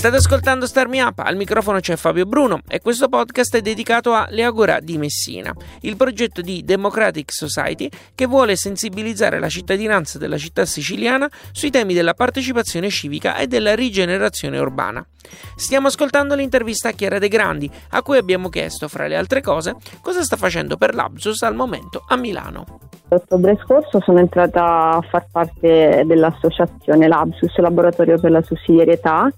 State 0.00 0.16
ascoltando 0.16 0.66
Star 0.66 0.88
Me 0.88 1.02
Up, 1.02 1.18
al 1.18 1.36
microfono 1.36 1.78
c'è 1.78 1.94
Fabio 1.94 2.24
Bruno 2.24 2.62
e 2.66 2.80
questo 2.80 3.10
podcast 3.10 3.56
è 3.56 3.60
dedicato 3.60 4.14
a 4.14 4.26
Le 4.30 4.44
Agora 4.44 4.80
di 4.80 4.96
Messina, 4.96 5.54
il 5.82 5.96
progetto 5.96 6.40
di 6.40 6.64
Democratic 6.64 7.30
Society 7.30 7.90
che 8.14 8.24
vuole 8.24 8.56
sensibilizzare 8.56 9.38
la 9.38 9.50
cittadinanza 9.50 10.16
della 10.16 10.38
città 10.38 10.64
siciliana 10.64 11.30
sui 11.52 11.70
temi 11.70 11.92
della 11.92 12.14
partecipazione 12.14 12.88
civica 12.88 13.36
e 13.36 13.46
della 13.46 13.74
rigenerazione 13.74 14.58
urbana. 14.58 15.06
Stiamo 15.54 15.88
ascoltando 15.88 16.34
l'intervista 16.34 16.88
a 16.88 16.92
Chiara 16.92 17.18
De 17.18 17.28
Grandi, 17.28 17.70
a 17.90 18.00
cui 18.00 18.16
abbiamo 18.16 18.48
chiesto, 18.48 18.88
fra 18.88 19.06
le 19.06 19.16
altre 19.16 19.42
cose, 19.42 19.76
cosa 20.00 20.22
sta 20.22 20.36
facendo 20.36 20.78
per 20.78 20.94
l'Absus 20.94 21.42
al 21.42 21.54
momento 21.54 22.04
a 22.08 22.16
Milano. 22.16 22.89
Ottobre 23.12 23.58
scorso 23.62 24.00
sono 24.00 24.20
entrata 24.20 24.92
a 24.92 25.00
far 25.00 25.26
parte 25.30 26.04
dell'associazione 26.06 27.08
Labsus, 27.08 27.56
Laboratorio 27.58 28.18
per 28.20 28.30
la 28.30 28.42
Sussidiarietà 28.42 29.28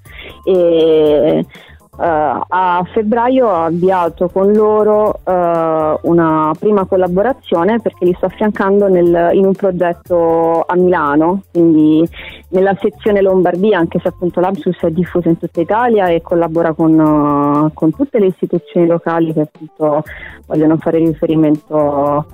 e 0.45 1.47
Uh, 1.95 2.41
a 2.49 2.83
febbraio 2.91 3.47
ho 3.47 3.65
avviato 3.65 4.31
con 4.31 4.51
loro 4.51 5.21
uh, 5.25 6.09
una 6.09 6.51
prima 6.59 6.87
collaborazione 6.87 7.81
perché 7.81 8.07
li 8.07 8.15
sto 8.17 8.25
affiancando 8.25 8.89
nel, 8.89 9.29
in 9.35 9.45
un 9.45 9.53
progetto 9.53 10.63
a 10.67 10.75
Milano, 10.75 11.43
quindi 11.53 12.03
nella 12.49 12.75
sezione 12.81 13.21
Lombardia, 13.21 13.79
anche 13.79 13.99
se 14.01 14.09
appunto 14.09 14.41
l'Absus 14.41 14.81
è 14.81 14.91
diffuso 14.91 15.29
in 15.29 15.39
tutta 15.39 15.61
Italia 15.61 16.09
e 16.09 16.23
collabora 16.23 16.73
con, 16.73 17.71
con 17.75 17.95
tutte 17.95 18.19
le 18.19 18.27
istituzioni 18.29 18.87
locali 18.87 19.35
che 19.35 19.41
appunto 19.43 20.03
vogliono 20.47 20.79
fare 20.79 20.97
riferimento 20.97 22.25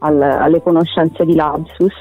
al, 0.00 0.20
alle 0.20 0.62
conoscenze 0.62 1.24
di 1.24 1.34
Labsus. 1.34 1.94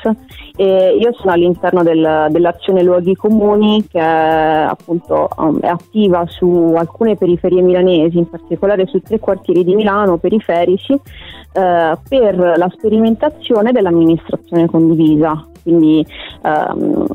E 0.55 0.97
io 0.99 1.13
sono 1.13 1.33
all'interno 1.33 1.83
del, 1.83 2.27
dell'azione 2.29 2.81
Luoghi 2.83 3.15
Comuni 3.15 3.85
che 3.87 3.99
è, 3.99 4.65
appunto 4.67 5.29
um, 5.37 5.59
è 5.59 5.67
attiva 5.67 6.25
su 6.27 6.73
alcune 6.75 7.15
periferie 7.15 7.61
milanesi, 7.61 8.17
in 8.17 8.29
particolare 8.29 8.87
su 8.87 8.99
tre 9.01 9.19
quartieri 9.19 9.63
di 9.63 9.75
Milano 9.75 10.17
periferici, 10.17 10.93
eh, 10.93 11.97
per 12.09 12.53
la 12.57 12.69
sperimentazione 12.71 13.71
dell'amministrazione 13.71 14.67
condivisa. 14.67 15.45
Quindi 15.67 16.05
ehm, 16.43 17.06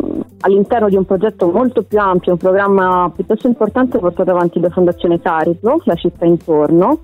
all'interno 0.42 0.88
di 0.88 0.96
un 0.96 1.04
progetto 1.04 1.50
molto 1.50 1.82
più 1.82 1.99
ampio, 1.99 2.32
un 2.32 2.38
programma 2.38 3.11
piuttosto 3.14 3.46
importante 3.46 3.99
portato 3.99 4.30
avanti 4.30 4.61
da 4.61 4.70
Fondazione 4.70 5.20
Cariplo, 5.20 5.80
la 5.84 5.94
città 5.94 6.25
intorno, 6.25 7.00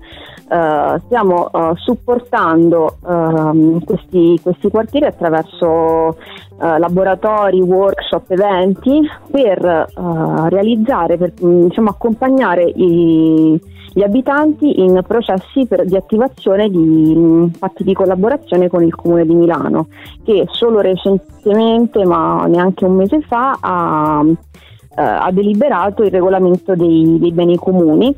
eh, 0.49 0.99
stiamo 1.05 1.51
eh, 1.51 1.71
supportando 1.75 2.97
ehm, 3.07 3.83
questi, 3.83 4.39
questi, 4.41 4.69
quartieri 4.69 5.05
attraverso 5.05 6.17
eh, 6.61 6.79
laboratori, 6.79 7.61
workshop, 7.61 8.31
eventi 8.31 8.99
per 9.29 9.63
eh, 9.65 10.49
realizzare, 10.49 11.17
per 11.17 11.33
diciamo, 11.33 11.89
accompagnare 11.89 12.63
i, 12.63 13.59
gli 13.99 14.03
abitanti 14.03 14.79
in 14.79 15.01
processi 15.05 15.67
per, 15.67 15.83
di 15.83 15.97
attivazione 15.97 16.69
di 16.69 17.51
fatti 17.57 17.83
di 17.83 17.93
collaborazione 17.93 18.69
con 18.69 18.81
il 18.81 18.95
Comune 18.95 19.25
di 19.25 19.35
Milano, 19.35 19.87
che 20.23 20.45
solo 20.51 20.79
recentemente, 20.79 22.05
ma 22.05 22.45
neanche 22.45 22.85
un 22.85 22.95
mese 22.95 23.19
fa, 23.19 23.57
ha, 23.59 24.23
eh, 24.25 25.01
ha 25.01 25.29
deliberato 25.33 26.03
il 26.03 26.11
regolamento 26.11 26.75
dei, 26.75 27.17
dei 27.19 27.33
beni 27.33 27.57
comuni 27.57 28.15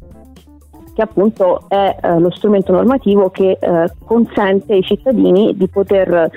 che 0.94 1.02
appunto 1.02 1.64
è 1.68 1.96
eh, 2.02 2.20
lo 2.20 2.32
strumento 2.32 2.74
normativo 2.74 3.30
che 3.30 3.58
eh, 3.60 3.92
consente 4.06 4.74
ai 4.74 4.82
cittadini 4.82 5.56
di 5.56 5.68
poter 5.68 6.14
eh, 6.14 6.30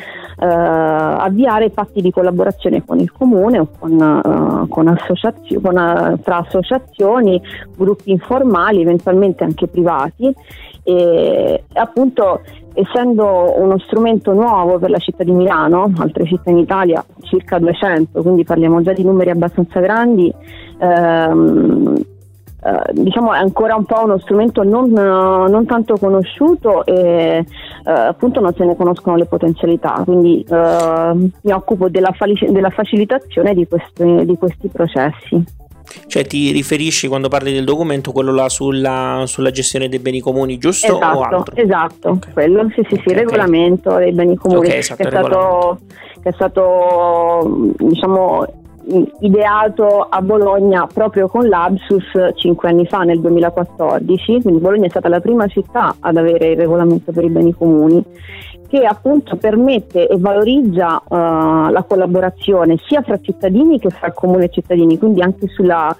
avviare 0.46 1.70
fatti 1.70 2.00
di 2.00 2.10
collaborazione 2.10 2.84
con 2.84 2.98
il 2.98 3.10
comune 3.10 3.58
o 3.58 3.68
con, 3.78 3.92
eh, 4.00 4.68
con 4.68 4.88
associazio- 4.88 5.60
con, 5.60 5.76
eh, 5.76 6.20
tra 6.22 6.38
associazioni, 6.38 7.40
gruppi 7.76 8.10
informali, 8.10 8.80
eventualmente 8.80 9.44
anche 9.44 9.66
privati. 9.66 10.32
E 10.86 11.64
appunto 11.72 12.42
essendo 12.74 13.54
uno 13.56 13.78
strumento 13.78 14.32
nuovo 14.32 14.78
per 14.78 14.90
la 14.90 14.98
città 14.98 15.24
di 15.24 15.32
Milano, 15.32 15.90
altre 15.96 16.26
città 16.26 16.50
in 16.50 16.58
Italia 16.58 17.02
circa 17.22 17.58
200, 17.58 18.20
quindi 18.20 18.44
parliamo 18.44 18.82
già 18.82 18.92
di 18.92 19.04
numeri 19.04 19.30
abbastanza 19.30 19.80
grandi, 19.80 20.32
ehm, 20.78 22.04
eh, 22.64 22.92
diciamo 22.92 23.34
è 23.34 23.38
ancora 23.38 23.74
un 23.74 23.84
po' 23.84 24.04
uno 24.04 24.18
strumento 24.18 24.62
non, 24.62 24.90
uh, 24.90 25.50
non 25.50 25.66
tanto 25.66 25.98
conosciuto 25.98 26.86
e 26.86 27.44
uh, 27.84 27.90
appunto 27.90 28.40
non 28.40 28.54
se 28.54 28.64
ne 28.64 28.74
conoscono 28.74 29.16
le 29.16 29.26
potenzialità, 29.26 30.00
quindi 30.02 30.46
mi 30.48 31.52
occupo 31.52 31.90
della, 31.90 32.12
fali- 32.12 32.48
della 32.48 32.70
facilitazione 32.70 33.52
di 33.52 33.66
questi, 33.68 34.24
di 34.24 34.36
questi 34.38 34.68
processi. 34.68 35.44
Cioè 36.06 36.24
ti 36.24 36.50
riferisci 36.52 37.06
quando 37.06 37.28
parli 37.28 37.52
del 37.52 37.64
documento 37.64 38.12
quello 38.12 38.32
là 38.32 38.48
sulla, 38.48 39.24
sulla 39.26 39.50
gestione 39.50 39.88
dei 39.88 39.98
beni 39.98 40.20
comuni, 40.20 40.56
giusto? 40.56 40.96
Esatto, 40.96 41.44
esatto, 41.54 42.08
okay. 42.10 42.32
quello 42.32 42.66
sì 42.74 42.82
sì 42.88 42.96
sì, 42.96 43.10
okay, 43.10 43.14
regolamento 43.14 43.90
okay. 43.90 44.04
dei 44.04 44.12
beni 44.12 44.36
comuni 44.36 44.74
esatto, 44.74 45.02
che, 45.02 45.08
è 45.08 45.10
stato, 45.10 45.78
che, 46.22 46.28
è 46.30 46.32
stato, 46.32 47.72
diciamo 47.76 48.46
ideato 49.20 50.06
a 50.08 50.20
Bologna 50.20 50.86
proprio 50.86 51.28
con 51.28 51.48
l'Absus 51.48 52.04
cinque 52.34 52.68
anni 52.68 52.86
fa, 52.86 53.00
nel 53.00 53.20
2014, 53.20 54.42
quindi 54.42 54.60
Bologna 54.60 54.86
è 54.86 54.90
stata 54.90 55.08
la 55.08 55.20
prima 55.20 55.46
città 55.46 55.96
ad 56.00 56.16
avere 56.16 56.50
il 56.50 56.56
regolamento 56.56 57.12
per 57.12 57.24
i 57.24 57.30
beni 57.30 57.54
comuni 57.54 58.04
che 58.68 58.84
appunto 58.84 59.36
permette 59.36 60.08
e 60.08 60.16
valorizza 60.18 61.00
uh, 61.06 61.70
la 61.70 61.84
collaborazione 61.86 62.76
sia 62.88 63.02
fra 63.02 63.20
cittadini 63.20 63.78
che 63.78 63.90
fra 63.90 64.10
comune 64.12 64.46
e 64.46 64.48
cittadini, 64.48 64.98
quindi 64.98 65.22
anche 65.22 65.46
sulla, 65.46 65.94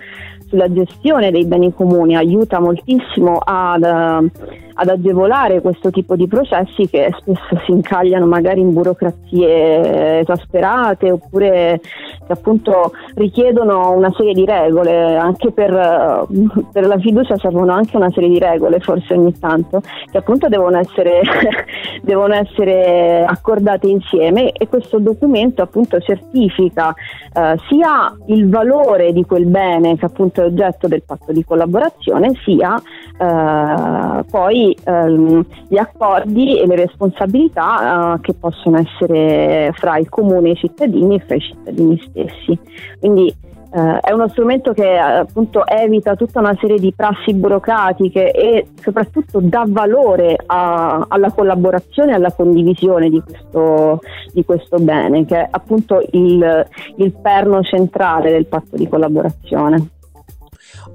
sulla 0.48 0.72
gestione 0.72 1.30
dei 1.30 1.44
beni 1.44 1.72
comuni, 1.72 2.16
aiuta 2.16 2.58
moltissimo 2.58 3.38
ad, 3.38 3.82
uh, 3.82 4.30
ad, 4.74 4.88
agevolare 4.88 5.60
questo 5.60 5.90
tipo 5.90 6.16
di 6.16 6.26
processi 6.26 6.88
che 6.88 7.10
spesso 7.18 7.62
si 7.64 7.72
incagliano 7.72 8.26
magari 8.26 8.60
in 8.60 8.72
burocrazie 8.72 10.20
esasperate 10.20 11.10
oppure 11.10 11.80
che 12.26 12.32
appunto 12.32 12.92
richiedono 13.14 13.90
una 13.92 14.12
serie 14.16 14.32
di 14.32 14.44
regole, 14.44 15.16
anche 15.16 15.52
per, 15.52 15.72
uh, 15.72 16.66
per 16.72 16.86
la 16.86 16.98
fiducia 16.98 17.36
servono 17.36 17.72
anche 17.72 17.96
una 17.96 18.10
serie 18.10 18.28
di 18.28 18.38
regole 18.38 18.80
forse 18.80 19.14
ogni 19.14 19.38
tanto, 19.38 19.82
che 20.10 20.18
appunto 20.18 20.48
devono 20.48 20.78
essere, 20.78 21.20
devono 22.02 22.34
essere 22.34 23.24
accordate 23.26 23.86
insieme 23.88 24.52
e 24.52 24.68
questo 24.68 24.98
documento 24.98 25.62
appunto 25.62 25.98
certifica 26.00 26.88
uh, 26.88 27.58
sia 27.68 28.16
il 28.26 28.48
valore 28.48 29.12
di 29.12 29.24
quel 29.24 29.46
bene 29.46 29.96
che 29.96 30.06
appunto 30.06 30.42
è 30.42 30.46
oggetto 30.46 30.88
del 30.88 31.02
patto 31.02 31.32
di 31.32 31.44
collaborazione, 31.44 32.32
sia 32.44 32.74
uh, 32.74 34.24
poi 34.30 34.63
um, 34.84 35.44
gli 35.68 35.76
accordi 35.76 36.60
e 36.60 36.66
le 36.66 36.76
responsabilità 36.76 38.18
che 38.20 38.34
possono 38.34 38.78
essere 38.78 39.72
fra 39.74 39.98
il 39.98 40.08
comune 40.08 40.50
e 40.50 40.52
i 40.52 40.56
cittadini 40.56 41.16
e 41.16 41.20
fra 41.20 41.34
i 41.34 41.40
cittadini 41.40 42.00
stessi. 42.08 42.58
Quindi 43.00 43.34
eh, 43.76 43.98
è 43.98 44.12
uno 44.12 44.28
strumento 44.28 44.72
che 44.72 44.96
appunto 44.96 45.66
evita 45.66 46.14
tutta 46.14 46.38
una 46.38 46.56
serie 46.60 46.78
di 46.78 46.92
prassi 46.94 47.34
burocratiche 47.34 48.30
e 48.30 48.68
soprattutto 48.80 49.40
dà 49.42 49.64
valore 49.66 50.36
a, 50.46 51.04
alla 51.08 51.32
collaborazione 51.32 52.12
e 52.12 52.14
alla 52.14 52.30
condivisione 52.30 53.10
di 53.10 53.20
questo, 53.20 54.00
di 54.32 54.44
questo, 54.44 54.78
bene, 54.78 55.24
che 55.24 55.40
è 55.40 55.48
appunto 55.50 56.00
il, 56.12 56.66
il 56.98 57.12
perno 57.20 57.62
centrale 57.62 58.30
del 58.30 58.46
patto 58.46 58.76
di 58.76 58.88
collaborazione. 58.88 59.88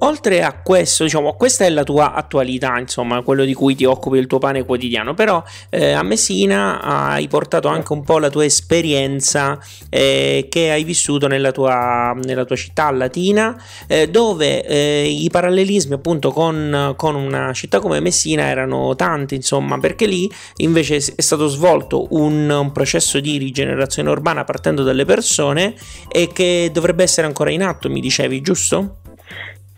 Oltre 0.02 0.42
a 0.42 0.54
questo, 0.62 1.04
diciamo, 1.04 1.34
questa 1.34 1.66
è 1.66 1.68
la 1.68 1.84
tua 1.84 2.14
attualità, 2.14 2.78
insomma, 2.78 3.20
quello 3.20 3.44
di 3.44 3.52
cui 3.52 3.74
ti 3.74 3.84
occupi 3.84 4.16
il 4.16 4.26
tuo 4.26 4.38
pane 4.38 4.64
quotidiano, 4.64 5.12
però 5.12 5.42
eh, 5.68 5.92
a 5.92 6.02
Messina 6.02 6.80
hai 6.80 7.28
portato 7.28 7.68
anche 7.68 7.92
un 7.92 8.02
po' 8.02 8.18
la 8.18 8.30
tua 8.30 8.46
esperienza 8.46 9.58
eh, 9.90 10.46
che 10.48 10.70
hai 10.70 10.84
vissuto 10.84 11.26
nella 11.26 11.52
tua, 11.52 12.16
nella 12.22 12.46
tua 12.46 12.56
città 12.56 12.90
latina, 12.90 13.62
eh, 13.86 14.08
dove 14.08 14.64
eh, 14.64 15.06
i 15.06 15.28
parallelismi 15.28 15.92
appunto 15.92 16.30
con, 16.30 16.94
con, 16.96 17.14
una 17.14 17.52
città 17.52 17.78
come 17.78 18.00
Messina 18.00 18.44
erano 18.44 18.96
tanti, 18.96 19.34
insomma, 19.34 19.78
perché 19.78 20.06
lì 20.06 20.30
invece 20.56 20.96
è 20.96 21.20
stato 21.20 21.46
svolto 21.48 22.06
un, 22.14 22.48
un 22.48 22.72
processo 22.72 23.20
di 23.20 23.36
rigenerazione 23.36 24.08
urbana 24.08 24.44
partendo 24.44 24.82
dalle 24.82 25.04
persone 25.04 25.74
e 26.08 26.28
che 26.32 26.70
dovrebbe 26.72 27.02
essere 27.02 27.26
ancora 27.26 27.50
in 27.50 27.62
atto, 27.62 27.90
mi 27.90 28.00
dicevi, 28.00 28.40
giusto? 28.40 28.94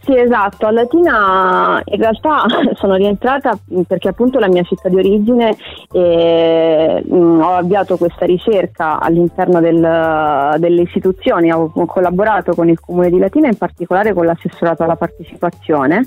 Sì, 0.05 0.19
esatto, 0.19 0.67
a 0.67 0.73
Latina 0.73 1.81
in 1.85 2.01
realtà 2.01 2.45
sono 2.75 2.97
rientrata 2.97 3.57
perché 3.87 4.09
appunto 4.09 4.41
la 4.41 4.49
mia 4.49 4.65
città 4.65 4.88
di 4.88 4.97
origine 4.97 5.57
e 5.93 7.05
mh, 7.07 7.15
mm, 7.15 7.41
ho 7.41 7.55
avviato 7.55 7.97
questa 7.97 8.27
ricerca 8.27 8.99
all'interno 8.99 9.61
del, 9.61 10.57
delle 10.59 10.83
istituzioni, 10.83 11.53
ho 11.53 11.71
collaborato 11.87 12.53
con 12.53 12.69
il 12.69 12.81
comune 12.81 13.11
di 13.11 13.19
Latina, 13.19 13.47
in 13.47 13.57
particolare 13.57 14.12
con 14.12 14.27
l'assessorato 14.27 14.83
alla 14.83 14.97
partecipazione 14.97 16.05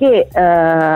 che 0.00 0.28
eh, 0.32 0.40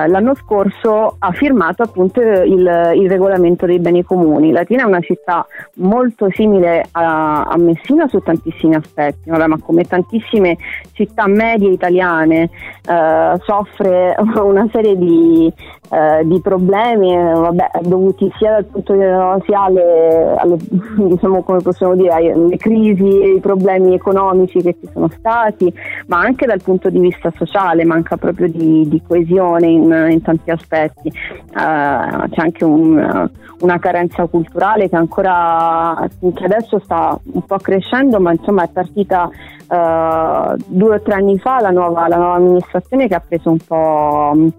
l'anno 0.09 0.35
scorso 0.35 1.17
ha 1.19 1.31
firmato 1.33 1.83
appunto 1.83 2.23
il, 2.23 2.93
il, 2.95 3.07
regolamento 3.07 3.67
dei 3.67 3.79
beni 3.79 4.03
comuni. 4.03 4.51
Latina 4.51 4.85
è 4.85 4.87
una 4.87 5.01
città 5.01 5.47
molto 5.75 6.29
simile 6.31 6.87
a, 6.93 7.43
a 7.45 7.59
Messina 7.59 8.09
su 8.09 8.21
tantissimi 8.21 8.75
aspetti, 8.75 9.29
vabbè, 9.29 9.47
ma 9.47 9.59
come 9.61 9.85
tantissime 9.85 10.57
città 10.93 11.27
medie 11.27 11.73
italiane 11.73 12.49
eh, 12.89 13.39
soffre 13.45 14.17
una 14.41 14.67
serie 14.73 14.97
di, 14.97 15.53
eh, 15.91 16.23
di 16.25 16.41
problemi 16.41 17.15
eh, 17.15 17.19
vabbè, 17.19 17.71
dovuti 17.83 18.33
sia 18.39 18.53
dal 18.53 18.65
punto 18.65 18.95
di 18.95 19.01
vista 19.01 19.61
alle, 19.61 20.35
alle 20.39 20.57
diciamo 20.97 21.43
come 21.43 21.61
possiamo 21.61 21.95
dire 21.95 22.33
alle 22.33 22.57
crisi 22.57 23.21
e 23.21 23.33
ai 23.33 23.41
problemi 23.41 23.93
economici 23.93 24.63
che 24.63 24.75
ci 24.81 24.89
sono 24.95 25.11
stati, 25.19 25.71
ma 26.07 26.21
anche 26.21 26.47
dal 26.47 26.63
punto 26.63 26.89
di 26.89 27.01
vista 27.01 27.31
sociale 27.37 27.85
manca 27.85 28.17
proprio 28.17 28.49
di 28.49 28.93
di 28.94 28.94
coesione 29.03 29.67
in, 29.67 30.09
in, 30.11 30.23
tanti 30.23 30.51
aspetti. 30.51 31.09
Uh, 31.09 32.29
c'è 32.29 32.41
anche 32.41 32.65
un, 32.65 33.29
una 33.61 33.79
carenza 33.79 34.27
culturale 34.27 34.89
che 34.89 34.97
ancora 34.97 36.07
che 36.19 36.45
adesso 36.45 36.79
sta 36.81 37.19
un 37.23 37.43
po' 37.43 37.59
crescendo, 37.59 38.21
ma 38.21 38.33
insomma 38.33 38.65
è 38.65 38.69
partita 38.69 39.29
uh, 39.29 40.57
due 40.67 40.97
o 40.97 41.01
tre 41.03 41.15
anni 41.15 41.39
fa 41.39 41.61
la 41.61 41.71
nuova, 41.71 42.09
la 42.09 42.17
nuova 42.17 42.35
amministrazione 42.35 43.09
che 43.09 43.15
ha 43.15 43.23
preso 43.27 43.51
un 43.51 43.59
po' 43.59 44.53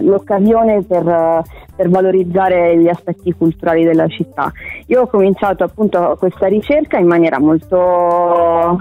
l'occasione 0.00 0.82
per, 0.82 1.42
per, 1.74 1.88
valorizzare 1.88 2.78
gli 2.78 2.88
aspetti 2.88 3.32
culturali 3.32 3.84
della 3.84 4.06
città. 4.06 4.52
Io 4.86 5.02
ho 5.02 5.06
cominciato 5.06 5.64
appunto 5.64 6.16
questa 6.18 6.46
ricerca 6.46 6.98
in 6.98 7.06
maniera 7.06 7.40
molto, 7.40 7.76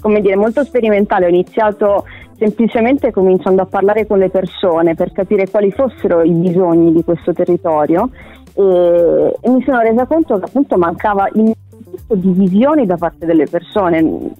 come 0.00 0.20
dire, 0.20 0.36
molto 0.36 0.64
sperimentale, 0.64 1.26
ho 1.26 1.28
iniziato 1.28 2.04
semplicemente 2.44 3.10
cominciando 3.10 3.62
a 3.62 3.66
parlare 3.66 4.06
con 4.06 4.18
le 4.18 4.28
persone 4.28 4.94
per 4.94 5.12
capire 5.12 5.48
quali 5.48 5.70
fossero 5.70 6.22
i 6.22 6.30
bisogni 6.30 6.92
di 6.92 7.02
questo 7.02 7.32
territorio 7.32 8.10
e, 8.54 9.34
e 9.40 9.48
mi 9.48 9.62
sono 9.62 9.80
resa 9.80 10.04
conto 10.04 10.38
che 10.38 10.44
appunto 10.44 10.76
mancava 10.76 11.26
in 11.34 11.52
soprattutto 12.04 12.14
divisioni 12.16 12.86
da 12.86 12.96
parte 12.96 13.26
delle 13.26 13.46
persone. 13.46 14.32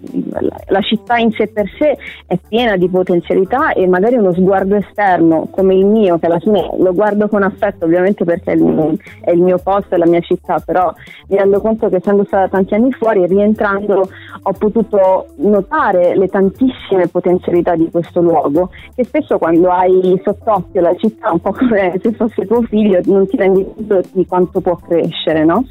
La 0.68 0.80
città 0.80 1.16
in 1.16 1.30
sé 1.32 1.48
per 1.48 1.66
sé 1.78 1.96
è 2.26 2.38
piena 2.48 2.76
di 2.76 2.88
potenzialità 2.88 3.72
e 3.72 3.86
magari 3.86 4.16
uno 4.16 4.32
sguardo 4.32 4.76
esterno 4.76 5.48
come 5.50 5.74
il 5.74 5.86
mio, 5.86 6.18
che 6.18 6.26
alla 6.26 6.38
fine 6.38 6.70
lo 6.78 6.92
guardo 6.92 7.28
con 7.28 7.42
affetto 7.42 7.84
ovviamente 7.84 8.24
perché 8.24 8.52
è 8.52 8.54
il, 8.54 8.98
è 9.20 9.30
il 9.30 9.40
mio 9.40 9.58
posto, 9.58 9.94
è 9.94 9.98
la 9.98 10.06
mia 10.06 10.20
città, 10.20 10.60
però 10.64 10.92
mi 11.28 11.36
rendo 11.36 11.60
conto 11.60 11.88
che 11.88 11.96
essendo 11.96 12.24
stata 12.24 12.48
tanti 12.48 12.74
anni 12.74 12.92
fuori, 12.92 13.26
rientrando 13.26 14.08
ho 14.42 14.52
potuto 14.52 15.26
notare 15.36 16.16
le 16.16 16.28
tantissime 16.28 17.08
potenzialità 17.08 17.76
di 17.76 17.88
questo 17.90 18.20
luogo 18.20 18.70
che 18.94 19.04
spesso 19.04 19.38
quando 19.38 19.70
hai 19.70 20.20
sott'occhio 20.22 20.80
la 20.80 20.94
città 20.96 21.30
un 21.32 21.40
po' 21.40 21.52
come 21.52 21.98
se 22.02 22.12
fosse 22.12 22.46
tuo 22.46 22.62
figlio 22.62 23.00
non 23.04 23.26
ti 23.26 23.36
rendi 23.36 23.64
conto 23.74 24.02
di 24.12 24.26
quanto 24.26 24.60
può 24.60 24.76
crescere, 24.76 25.44
no? 25.44 25.64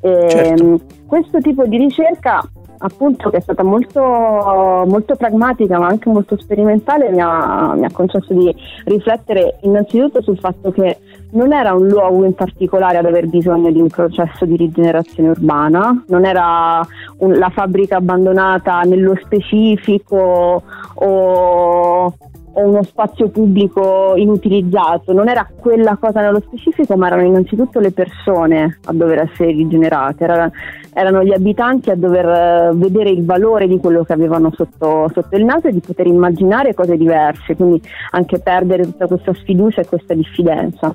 Certo. 0.00 0.64
Ehm, 0.64 0.80
questo 1.06 1.38
tipo 1.40 1.66
di 1.66 1.76
ricerca 1.76 2.42
appunto 2.82 3.28
che 3.28 3.38
è 3.38 3.40
stata 3.40 3.62
molto, 3.62 4.00
molto 4.00 5.14
pragmatica 5.16 5.78
ma 5.78 5.88
anche 5.88 6.08
molto 6.08 6.38
sperimentale 6.38 7.10
mi 7.10 7.20
ha, 7.20 7.74
mi 7.74 7.84
ha, 7.84 7.90
concesso 7.92 8.32
di 8.32 8.54
riflettere 8.84 9.58
innanzitutto 9.62 10.22
sul 10.22 10.38
fatto 10.38 10.70
che 10.70 10.98
non 11.32 11.52
era 11.52 11.74
un 11.74 11.86
luogo 11.86 12.24
in 12.24 12.34
particolare 12.34 12.98
ad 12.98 13.04
aver 13.04 13.28
bisogno 13.28 13.70
di 13.70 13.80
un 13.80 13.88
processo 13.88 14.46
di 14.46 14.56
rigenerazione 14.56 15.28
urbana, 15.28 16.04
non 16.08 16.24
era 16.24 16.84
un, 17.18 17.38
la 17.38 17.50
fabbrica 17.50 17.96
abbandonata 17.96 18.80
nello 18.80 19.14
specifico 19.22 20.62
o 20.94 22.14
uno 22.54 22.82
spazio 22.82 23.28
pubblico 23.28 24.14
inutilizzato, 24.16 25.12
non 25.12 25.28
era 25.28 25.48
quella 25.58 25.96
cosa 25.96 26.20
nello 26.20 26.40
specifico, 26.40 26.96
ma 26.96 27.06
erano 27.06 27.22
innanzitutto 27.22 27.78
le 27.78 27.92
persone 27.92 28.78
a 28.84 28.92
dover 28.92 29.20
essere 29.20 29.52
rigenerate, 29.52 30.24
Era, 30.24 30.50
erano 30.92 31.22
gli 31.22 31.32
abitanti 31.32 31.90
a 31.90 31.94
dover 31.96 32.26
eh, 32.26 32.70
vedere 32.74 33.10
il 33.10 33.24
valore 33.24 33.68
di 33.68 33.78
quello 33.78 34.02
che 34.02 34.12
avevano 34.12 34.50
sotto, 34.54 35.10
sotto 35.12 35.36
il 35.36 35.44
naso 35.44 35.68
e 35.68 35.72
di 35.72 35.80
poter 35.80 36.06
immaginare 36.06 36.74
cose 36.74 36.96
diverse, 36.96 37.54
quindi 37.54 37.80
anche 38.10 38.38
perdere 38.40 38.84
tutta 38.84 39.06
questa 39.06 39.32
sfiducia 39.34 39.80
e 39.80 39.86
questa 39.86 40.14
diffidenza 40.14 40.94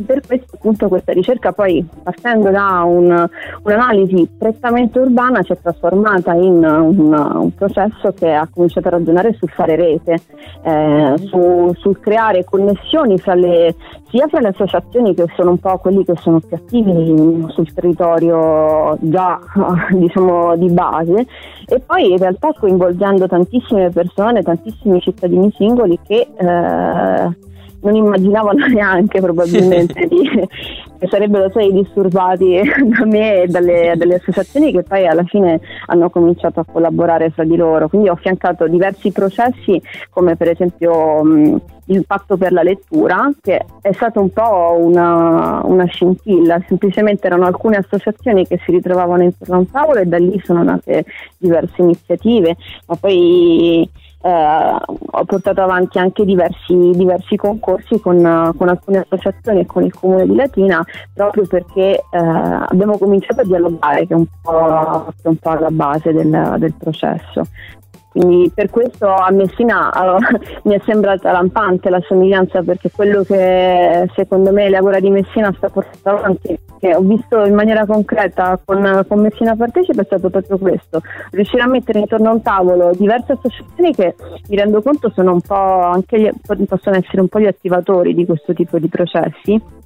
per 0.00 0.20
questo 0.26 0.56
appunto 0.56 0.88
questa 0.88 1.12
ricerca 1.12 1.52
poi 1.52 1.86
partendo 2.02 2.50
da 2.50 2.82
un, 2.84 3.28
un'analisi 3.62 4.28
prettamente 4.38 4.98
urbana 4.98 5.42
si 5.42 5.52
è 5.52 5.58
trasformata 5.60 6.32
in 6.34 6.64
un, 6.64 7.12
un, 7.12 7.54
processo 7.54 8.12
che 8.12 8.32
ha 8.32 8.48
cominciato 8.52 8.88
a 8.88 8.92
ragionare 8.92 9.34
sul 9.34 9.48
fare 9.50 9.76
rete, 9.76 10.18
eh, 10.62 11.14
su, 11.26 11.72
sul 11.76 12.00
creare 12.00 12.44
connessioni 12.44 13.18
fra 13.18 13.34
le, 13.34 13.74
sia 14.08 14.26
fra 14.28 14.40
le 14.40 14.48
associazioni 14.48 15.14
che 15.14 15.26
sono 15.36 15.50
un 15.50 15.58
po' 15.58 15.78
quelli 15.78 16.04
che 16.04 16.14
sono 16.16 16.40
più 16.40 16.56
attivi 16.56 17.46
sul 17.48 17.72
territorio 17.72 18.96
già 19.00 19.38
diciamo 19.92 20.56
di 20.56 20.70
base 20.70 21.26
e 21.66 21.80
poi 21.80 22.10
in 22.12 22.18
realtà 22.18 22.52
coinvolgendo 22.58 23.26
tantissime 23.26 23.90
persone, 23.90 24.42
tantissimi 24.42 25.00
cittadini 25.00 25.52
singoli 25.56 25.98
che 26.06 26.28
eh, 26.36 27.48
non 27.80 27.94
immaginavano 27.94 28.66
neanche 28.68 29.20
probabilmente 29.20 30.06
di, 30.08 30.28
che 30.98 31.06
sarebbero 31.08 31.48
stati 31.50 31.72
disturbati 31.72 32.60
da 32.84 33.04
me 33.04 33.42
e 33.42 33.46
dalle, 33.46 33.94
dalle, 33.96 34.16
associazioni 34.16 34.72
che 34.72 34.82
poi 34.82 35.06
alla 35.06 35.24
fine 35.24 35.60
hanno 35.86 36.10
cominciato 36.10 36.60
a 36.60 36.66
collaborare 36.70 37.30
fra 37.30 37.44
di 37.44 37.56
loro. 37.56 37.88
Quindi 37.88 38.08
ho 38.08 38.12
affiancato 38.12 38.68
diversi 38.68 39.10
processi 39.12 39.80
come 40.10 40.36
per 40.36 40.48
esempio 40.48 41.22
mh, 41.24 41.60
il 41.86 42.06
patto 42.06 42.36
per 42.36 42.52
la 42.52 42.62
lettura 42.62 43.30
che 43.40 43.64
è 43.80 43.92
stato 43.92 44.20
un 44.20 44.30
po' 44.30 44.76
una, 44.78 45.60
una 45.64 45.86
scintilla, 45.86 46.62
semplicemente 46.68 47.26
erano 47.26 47.46
alcune 47.46 47.76
associazioni 47.76 48.46
che 48.46 48.60
si 48.64 48.70
ritrovavano 48.70 49.22
intorno 49.22 49.54
a 49.56 49.58
un 49.58 49.70
tavolo 49.70 49.98
e 49.98 50.06
da 50.06 50.18
lì 50.18 50.40
sono 50.44 50.62
nate 50.62 51.04
diverse 51.38 51.82
iniziative, 51.82 52.56
ma 52.86 52.96
poi 52.96 53.88
eh, 54.22 54.76
ho 55.12 55.24
portato 55.24 55.62
avanti 55.62 55.98
anche 55.98 56.24
diversi, 56.24 56.90
diversi 56.94 57.36
concorsi 57.36 58.00
con, 58.00 58.52
con, 58.56 58.68
alcune 58.68 58.98
associazioni 58.98 59.60
e 59.60 59.66
con 59.66 59.84
il 59.84 59.94
comune 59.94 60.26
di 60.26 60.34
Latina 60.34 60.84
proprio 61.12 61.46
perché 61.46 62.04
eh, 62.10 62.18
abbiamo 62.18 62.98
cominciato 62.98 63.40
a 63.40 63.44
dialogare 63.44 64.06
che 64.06 64.12
è 64.12 64.16
un 64.16 64.26
po', 64.42 65.06
che 65.16 65.22
è 65.22 65.28
un 65.28 65.36
po 65.36 65.50
alla 65.50 65.70
base 65.70 66.12
del, 66.12 66.56
del 66.58 66.74
processo. 66.74 67.44
Quindi 68.10 68.50
per 68.52 68.70
questo 68.70 69.06
a 69.06 69.30
Messina 69.30 69.92
allora, 69.92 70.28
mi 70.64 70.74
è 70.74 70.80
sembrata 70.84 71.30
lampante 71.30 71.90
la 71.90 72.00
somiglianza 72.00 72.60
perché 72.62 72.90
quello 72.90 73.22
che 73.22 74.10
secondo 74.14 74.50
me 74.50 74.68
l'Agora 74.68 74.98
di 74.98 75.10
Messina 75.10 75.52
sta 75.56 75.68
portando 75.68 76.18
avanti, 76.18 76.58
che 76.80 76.94
ho 76.94 77.00
visto 77.02 77.44
in 77.44 77.54
maniera 77.54 77.86
concreta 77.86 78.58
con, 78.64 79.04
con 79.06 79.20
Messina 79.20 79.54
Partecipa, 79.54 80.02
è 80.02 80.04
stato 80.04 80.28
proprio 80.28 80.58
questo, 80.58 81.02
riuscire 81.30 81.62
a 81.62 81.68
mettere 81.68 82.00
intorno 82.00 82.30
a 82.30 82.32
un 82.32 82.42
tavolo 82.42 82.90
diverse 82.96 83.32
associazioni 83.32 83.94
che 83.94 84.16
mi 84.48 84.56
rendo 84.56 84.82
conto 84.82 85.10
sono 85.14 85.32
un 85.32 85.40
po' 85.40 85.54
anche 85.54 86.20
gli, 86.20 86.30
possono 86.66 86.96
essere 86.96 87.20
un 87.20 87.28
po' 87.28 87.38
gli 87.38 87.46
attivatori 87.46 88.12
di 88.12 88.26
questo 88.26 88.52
tipo 88.54 88.80
di 88.80 88.88
processi 88.88 89.78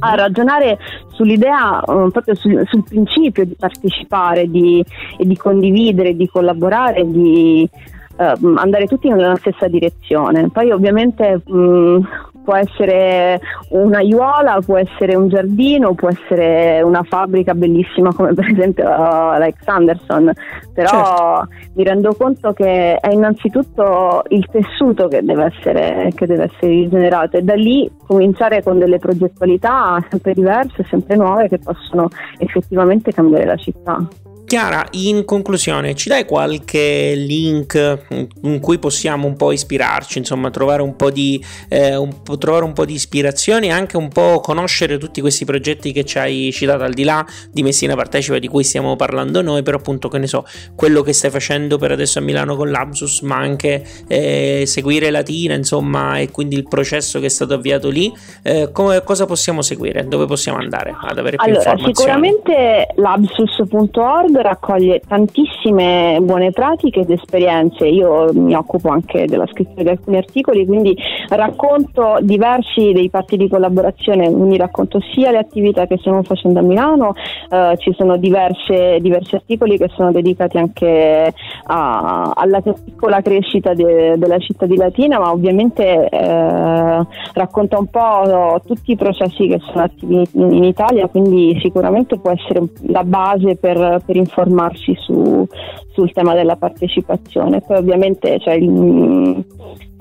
a 0.00 0.14
ragionare 0.14 0.78
sull'idea, 1.08 1.82
um, 1.86 2.10
proprio 2.10 2.34
sul, 2.34 2.62
sul, 2.66 2.84
principio 2.84 3.44
di 3.44 3.54
partecipare 3.54 4.48
di, 4.48 4.84
di 5.18 5.36
condividere, 5.36 6.14
di 6.14 6.28
collaborare, 6.28 7.08
di 7.10 7.68
uh, 8.16 8.54
andare 8.56 8.86
tutti 8.86 9.08
nella 9.08 9.36
stessa 9.36 9.68
direzione. 9.68 10.50
Poi 10.50 10.70
ovviamente 10.70 11.40
um, 11.46 12.06
può 12.42 12.54
essere 12.54 13.40
un'aiuola, 13.70 14.60
può 14.64 14.78
essere 14.78 15.14
un 15.14 15.28
giardino, 15.28 15.94
può 15.94 16.08
essere 16.08 16.82
una 16.82 17.02
fabbrica 17.02 17.54
bellissima 17.54 18.12
come 18.12 18.34
per 18.34 18.48
esempio 18.50 18.86
uh, 18.88 18.90
Alex 18.90 19.54
Anderson, 19.64 20.32
però 20.72 20.88
certo. 20.88 21.48
mi 21.74 21.84
rendo 21.84 22.14
conto 22.14 22.52
che 22.52 22.96
è 22.96 23.12
innanzitutto 23.12 24.22
il 24.28 24.46
tessuto 24.50 25.08
che 25.08 25.22
deve, 25.22 25.52
essere, 25.54 26.10
che 26.14 26.26
deve 26.26 26.44
essere 26.44 26.72
rigenerato 26.72 27.36
e 27.36 27.42
da 27.42 27.54
lì 27.54 27.90
cominciare 28.06 28.62
con 28.62 28.78
delle 28.78 28.98
progettualità 28.98 30.04
sempre 30.10 30.34
diverse, 30.34 30.84
sempre 30.88 31.16
nuove 31.16 31.48
che 31.48 31.58
possono 31.58 32.08
effettivamente 32.38 33.12
cambiare 33.12 33.44
la 33.44 33.56
città. 33.56 34.06
Chiara, 34.52 34.86
in 34.90 35.24
conclusione, 35.24 35.94
ci 35.94 36.10
dai 36.10 36.26
qualche 36.26 37.14
link 37.16 38.00
in 38.42 38.60
cui 38.60 38.78
possiamo 38.78 39.26
un 39.26 39.34
po' 39.34 39.50
ispirarci, 39.50 40.18
insomma, 40.18 40.50
trovare 40.50 40.82
un 40.82 40.94
po' 40.94 41.10
di, 41.10 41.42
eh, 41.70 41.96
un 41.96 42.20
po', 42.22 42.36
trovare 42.36 42.66
un 42.66 42.74
po' 42.74 42.84
di 42.84 42.92
ispirazione 42.92 43.68
e 43.68 43.70
anche 43.70 43.96
un 43.96 44.08
po' 44.08 44.40
conoscere 44.40 44.98
tutti 44.98 45.22
questi 45.22 45.46
progetti 45.46 45.90
che 45.92 46.04
ci 46.04 46.18
hai 46.18 46.50
citato 46.52 46.82
al 46.82 46.92
di 46.92 47.02
là 47.02 47.24
di 47.50 47.62
Messina 47.62 47.94
Partecipa 47.94 48.38
di 48.38 48.46
cui 48.46 48.62
stiamo 48.62 48.94
parlando 48.94 49.40
noi, 49.40 49.62
però 49.62 49.78
appunto 49.78 50.08
che 50.08 50.18
ne 50.18 50.26
so, 50.26 50.44
quello 50.76 51.00
che 51.00 51.14
stai 51.14 51.30
facendo 51.30 51.78
per 51.78 51.92
adesso 51.92 52.18
a 52.18 52.20
Milano 52.20 52.54
con 52.54 52.70
l'Absus, 52.70 53.22
ma 53.22 53.36
anche 53.36 53.82
eh, 54.06 54.64
seguire 54.66 55.08
Latina, 55.08 55.54
insomma, 55.54 56.18
e 56.18 56.30
quindi 56.30 56.56
il 56.56 56.68
processo 56.68 57.20
che 57.20 57.24
è 57.24 57.30
stato 57.30 57.54
avviato 57.54 57.88
lì, 57.88 58.12
eh, 58.42 58.68
come, 58.70 59.02
cosa 59.02 59.24
possiamo 59.24 59.62
seguire? 59.62 60.06
Dove 60.06 60.26
possiamo 60.26 60.58
andare 60.58 60.94
ad 60.94 61.16
avere 61.16 61.36
più 61.36 61.46
allora, 61.46 61.70
informazioni? 61.70 61.94
Sicuramente 61.94 62.88
l'absus.org 62.96 64.40
raccoglie 64.42 65.00
tantissime 65.06 66.18
buone 66.20 66.50
pratiche 66.50 67.00
ed 67.00 67.10
esperienze. 67.10 67.86
Io 67.86 68.30
mi 68.32 68.54
occupo 68.54 68.88
anche 68.88 69.26
della 69.26 69.46
scrittura 69.46 69.82
di 69.82 69.88
alcuni 69.88 70.16
articoli, 70.16 70.66
quindi 70.66 70.96
racconto 71.28 72.18
diversi 72.20 72.92
dei 72.92 73.08
patti 73.08 73.36
di 73.36 73.48
collaborazione, 73.48 74.30
quindi 74.30 74.56
racconto 74.56 75.00
sia 75.14 75.30
le 75.30 75.38
attività 75.38 75.86
che 75.86 75.98
stiamo 75.98 76.22
facendo 76.22 76.58
a 76.58 76.62
Milano, 76.62 77.12
eh, 77.50 77.76
ci 77.78 77.92
sono 77.94 78.16
diverse, 78.16 78.98
diversi 79.00 79.36
articoli 79.36 79.78
che 79.78 79.88
sono 79.94 80.12
dedicati 80.12 80.58
anche 80.58 81.32
a, 81.64 82.32
alla 82.34 82.60
piccola 82.60 83.20
crescita 83.22 83.74
de, 83.74 84.16
della 84.18 84.38
città 84.38 84.66
di 84.66 84.76
Latina, 84.76 85.18
ma 85.18 85.30
ovviamente 85.30 86.08
eh, 86.08 87.06
racconta 87.34 87.78
un 87.78 87.86
po' 87.86 88.60
tutti 88.66 88.92
i 88.92 88.96
processi 88.96 89.46
che 89.46 89.60
sono 89.60 89.84
attivi 89.84 90.26
in, 90.32 90.52
in 90.52 90.64
Italia, 90.64 91.08
quindi 91.08 91.58
sicuramente 91.62 92.18
può 92.18 92.30
essere 92.30 92.62
la 92.86 93.04
base 93.04 93.56
per, 93.56 94.02
per 94.04 94.16
informare 94.16 94.31
informarsi 94.32 94.94
su, 94.96 95.46
sul 95.92 96.12
tema 96.12 96.34
della 96.34 96.56
partecipazione. 96.56 97.60
Poi 97.60 97.76
ovviamente 97.76 98.38
cioè, 98.40 98.54
il, 98.54 99.44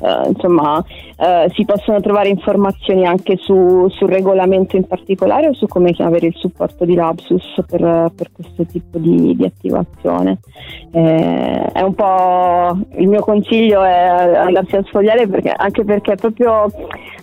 eh, 0.01 0.27
insomma, 0.29 0.83
eh, 1.17 1.51
si 1.53 1.65
possono 1.65 1.99
trovare 1.99 2.29
informazioni 2.29 3.05
anche 3.05 3.35
su, 3.37 3.87
sul 3.89 4.09
regolamento 4.09 4.77
in 4.77 4.87
particolare 4.87 5.49
o 5.49 5.53
su 5.53 5.67
come 5.67 5.93
avere 5.97 6.27
il 6.27 6.35
supporto 6.35 6.85
di 6.85 6.95
Lapsus 6.95 7.61
per, 7.67 8.11
per 8.15 8.31
questo 8.31 8.65
tipo 8.65 8.97
di, 8.97 9.35
di 9.35 9.43
attivazione. 9.43 10.39
Eh, 10.91 11.65
è 11.73 11.81
un 11.81 11.93
po' 11.93 12.77
il 12.97 13.07
mio 13.07 13.21
consiglio 13.21 13.83
è 13.83 13.91
andarsi 13.91 14.75
a 14.77 14.83
sfogliare 14.83 15.27
perché, 15.27 15.53
anche 15.55 15.83
perché 15.83 16.15
proprio 16.15 16.71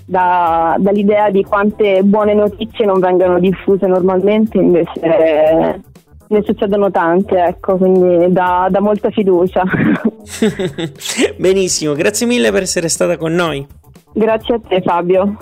da, 0.04 0.76
dall'idea 0.78 1.30
di 1.30 1.42
quante 1.42 2.02
buone 2.02 2.32
notizie 2.32 2.86
non 2.86 3.00
vengono 3.00 3.38
diffuse 3.38 3.86
normalmente 3.86 4.56
invece 4.56 5.82
ne 6.28 6.42
succedono 6.44 6.90
tante, 6.90 7.36
ecco, 7.36 7.76
quindi 7.76 8.32
dà, 8.32 8.68
dà 8.70 8.80
molta 8.80 9.10
fiducia. 9.10 9.62
Benissimo, 11.36 11.94
grazie 11.94 12.26
mille 12.26 12.50
per 12.50 12.62
essere 12.62 12.88
stata 12.88 13.16
con 13.16 13.32
noi. 13.32 13.66
Grazie 14.12 14.54
a 14.54 14.60
te 14.66 14.82
Fabio. 14.82 15.36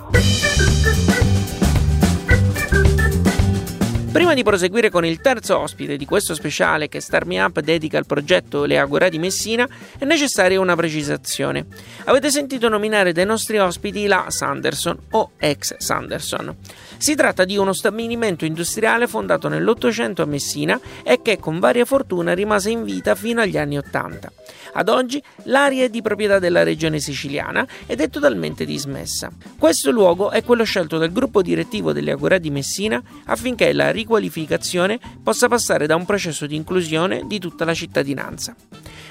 Prima 4.17 4.33
di 4.33 4.43
proseguire 4.43 4.89
con 4.89 5.05
il 5.05 5.21
terzo 5.21 5.59
ospite 5.59 5.99
di 5.99 6.07
questo 6.07 6.35
speciale 6.35 6.89
che 6.89 7.01
Star 7.01 7.27
Me 7.27 7.39
Up 7.39 7.61
dedica 7.61 7.99
al 7.99 8.07
progetto 8.07 8.65
Le 8.65 8.79
Agora 8.79 9.11
di 9.11 9.19
Messina, 9.19 9.69
è 9.99 10.07
necessaria 10.07 10.59
una 10.59 10.75
precisazione. 10.75 11.67
Avete 12.05 12.31
sentito 12.31 12.71
nominare 12.71 13.13
dai 13.13 13.27
nostri 13.27 13.59
ospiti 13.59 14.07
la 14.07 14.25
Sanderson 14.29 14.97
o 15.11 15.33
ex 15.37 15.77
Sanderson. 15.77 16.57
Si 16.97 17.15
tratta 17.15 17.45
di 17.45 17.59
uno 17.59 17.75
stabilimento 17.75 18.47
industriale 18.47 19.07
fondato 19.07 19.49
nell'Ottocento 19.49 20.23
a 20.23 20.27
Messina 20.27 20.81
e 21.03 21.21
che 21.21 21.39
con 21.39 21.59
varia 21.59 21.85
fortuna 21.85 22.33
rimase 22.33 22.71
in 22.71 22.85
vita 22.85 23.15
fino 23.15 23.43
agli 23.43 23.59
anni 23.59 23.77
Ottanta. 23.77 24.33
Ad 24.79 24.89
oggi 24.91 25.23
l'area 25.45 25.85
è 25.85 25.89
di 25.89 26.03
proprietà 26.03 26.39
della 26.39 26.63
regione 26.63 27.01
siciliana 27.01 27.67
ed 27.87 28.01
è 28.01 28.11
totalmente 28.11 28.67
dismessa. 28.67 29.31
Questo 29.59 29.91
luogo 29.91 30.31
è 30.31 30.45
quello 30.45 30.65
scelto 30.65 30.99
dal 30.99 31.13
gruppo 31.13 31.41
direttivo 31.41 31.93
delle 31.93 32.11
Agora 32.11 32.37
di 32.37 32.51
Messina 32.51 33.03
affinché 33.25 33.73
la 33.73 33.91
riqualificazione 34.07 35.01
possa 35.23 35.49
passare 35.49 35.87
da 35.87 35.97
un 35.97 36.07
processo 36.07 36.47
di 36.47 36.55
inclusione 36.55 37.25
di 37.27 37.41
tutta 37.41 37.65
la 37.65 37.75
cittadinanza. 37.75 38.55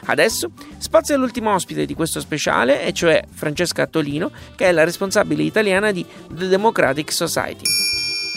Adesso 0.06 0.52
spazio 0.78 1.16
all'ultimo 1.16 1.54
ospite 1.54 1.86
di 1.86 1.94
questo 1.94 2.22
speciale, 2.22 2.84
e 2.84 2.94
cioè 2.94 3.24
Francesca 3.30 3.84
Attolino, 3.84 4.32
che 4.56 4.68
è 4.68 4.72
la 4.72 4.86
responsabile 4.86 5.44
italiana 5.44 5.92
di 5.92 6.06
The 6.32 6.48
Democratic 6.48 7.12
Society. 7.12 7.95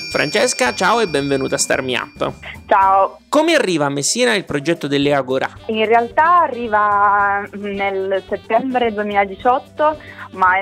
Francesca, 0.08 0.72
ciao 0.72 1.00
e 1.00 1.06
benvenuta 1.06 1.56
a 1.56 1.58
Star 1.58 1.82
Me 1.82 1.94
Up. 1.94 2.32
Ciao. 2.66 3.18
Come 3.28 3.54
arriva 3.54 3.84
a 3.84 3.88
Messina 3.90 4.34
il 4.34 4.46
progetto 4.46 4.86
delle 4.86 5.12
Agora? 5.12 5.50
In 5.66 5.84
realtà 5.84 6.40
arriva 6.40 7.46
nel 7.52 8.22
settembre 8.26 8.90
2018, 8.94 9.98
ma 10.30 10.52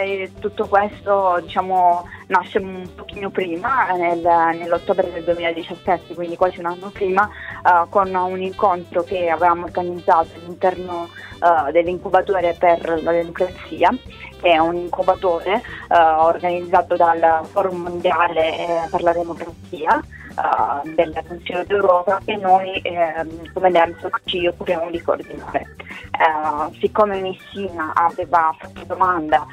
tutto 0.40 0.66
questo 0.66 1.38
diciamo, 1.42 2.09
nasce 2.26 2.59
un 2.59 2.88
pochino 2.96 3.30
prima, 3.30 3.92
nel, 3.92 4.20
nell'ottobre 4.59 5.12
del 5.12 5.22
2017, 5.22 6.14
quindi 6.14 6.35
quasi 6.35 6.59
un 6.59 6.66
anno 6.66 6.90
prima, 6.90 7.30
uh, 7.62 7.88
con 7.88 8.12
un 8.12 8.42
incontro 8.42 9.04
che 9.04 9.28
avevamo 9.28 9.66
organizzato 9.66 10.30
all'interno 10.35 11.09
uh, 11.38 11.70
dell'incubatore 11.70 12.56
per 12.59 13.00
la 13.00 13.12
democrazia 13.12 13.96
che 14.40 14.53
è 14.53 14.59
un 14.59 14.77
incubatore 14.77 15.62
uh, 15.88 16.25
organizzato 16.25 16.96
dal 16.96 17.40
Forum 17.51 17.83
Mondiale 17.83 18.59
eh, 18.59 18.88
per 18.90 19.03
la 19.03 19.12
Democrazia 19.12 19.96
uh, 19.96 20.94
del 20.94 21.22
Consiglio 21.27 21.64
d'Europa 21.64 22.20
che 22.25 22.37
noi 22.37 22.81
eh, 22.83 23.27
come 23.53 23.70
DEMS 23.70 24.09
ci 24.25 24.46
occupiamo 24.46 24.90
di 24.90 25.01
coordinare. 25.03 25.75
Uh, 26.16 26.72
siccome 26.81 27.20
Messina 27.20 27.92
aveva 27.94 28.55
fatto 28.59 28.85
domanda 28.87 29.46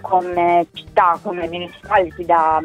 come 0.00 0.66
città, 0.72 1.16
come 1.22 1.46
municipality 1.46 2.24
da 2.24 2.60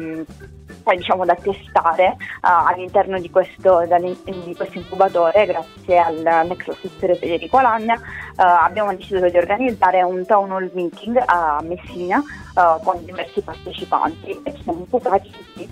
um, 0.86 0.96
diciamo, 0.96 1.24
da 1.24 1.34
testare 1.34 2.16
uh, 2.16 2.66
all'interno 2.66 3.18
di 3.18 3.30
questo, 3.30 3.84
di 4.24 4.54
questo, 4.54 4.78
incubatore 4.78 5.46
grazie 5.46 5.98
al 5.98 6.46
Nexus 6.46 6.76
Assessore 6.76 7.16
Federico 7.16 7.56
Alagna 7.58 7.94
uh, 7.94 8.00
abbiamo 8.36 8.94
deciso 8.94 9.28
di 9.28 9.36
organizzare 9.36 10.02
un 10.02 10.24
town 10.24 10.52
hall 10.52 10.70
meeting 10.74 11.20
a 11.24 11.60
Messina 11.62 12.22
uh, 12.56 12.82
con 12.82 13.04
diversi 13.04 13.40
partecipanti 13.40 14.40
e 14.42 14.54
ci 14.56 14.62
siamo 14.62 14.80
occupati 14.82 15.30
di, 15.54 15.68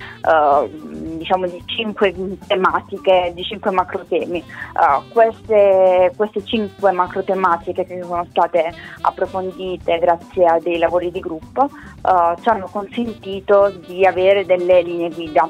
diciamo, 1.18 1.46
di 1.46 1.62
cinque 1.66 2.14
tematiche, 2.46 3.32
di 3.34 3.42
cinque 3.42 3.70
macro 3.70 4.04
temi. 4.06 4.42
Queste, 5.08 6.12
queste, 6.16 6.44
cinque 6.44 6.92
macro 6.92 7.22
tematiche 7.22 7.84
che 7.84 8.00
sono 8.02 8.26
state 8.30 8.72
approfondite 9.02 9.98
grazie 9.98 10.44
a 10.46 10.58
dei 10.58 10.78
lavori 10.78 11.10
di 11.10 11.20
gruppo 11.20 11.68
ci 11.68 12.48
hanno 12.48 12.68
consentito 12.70 13.72
di 13.86 14.04
avere 14.06 14.44
delle 14.44 14.82
linee 14.82 15.10
guida 15.10 15.48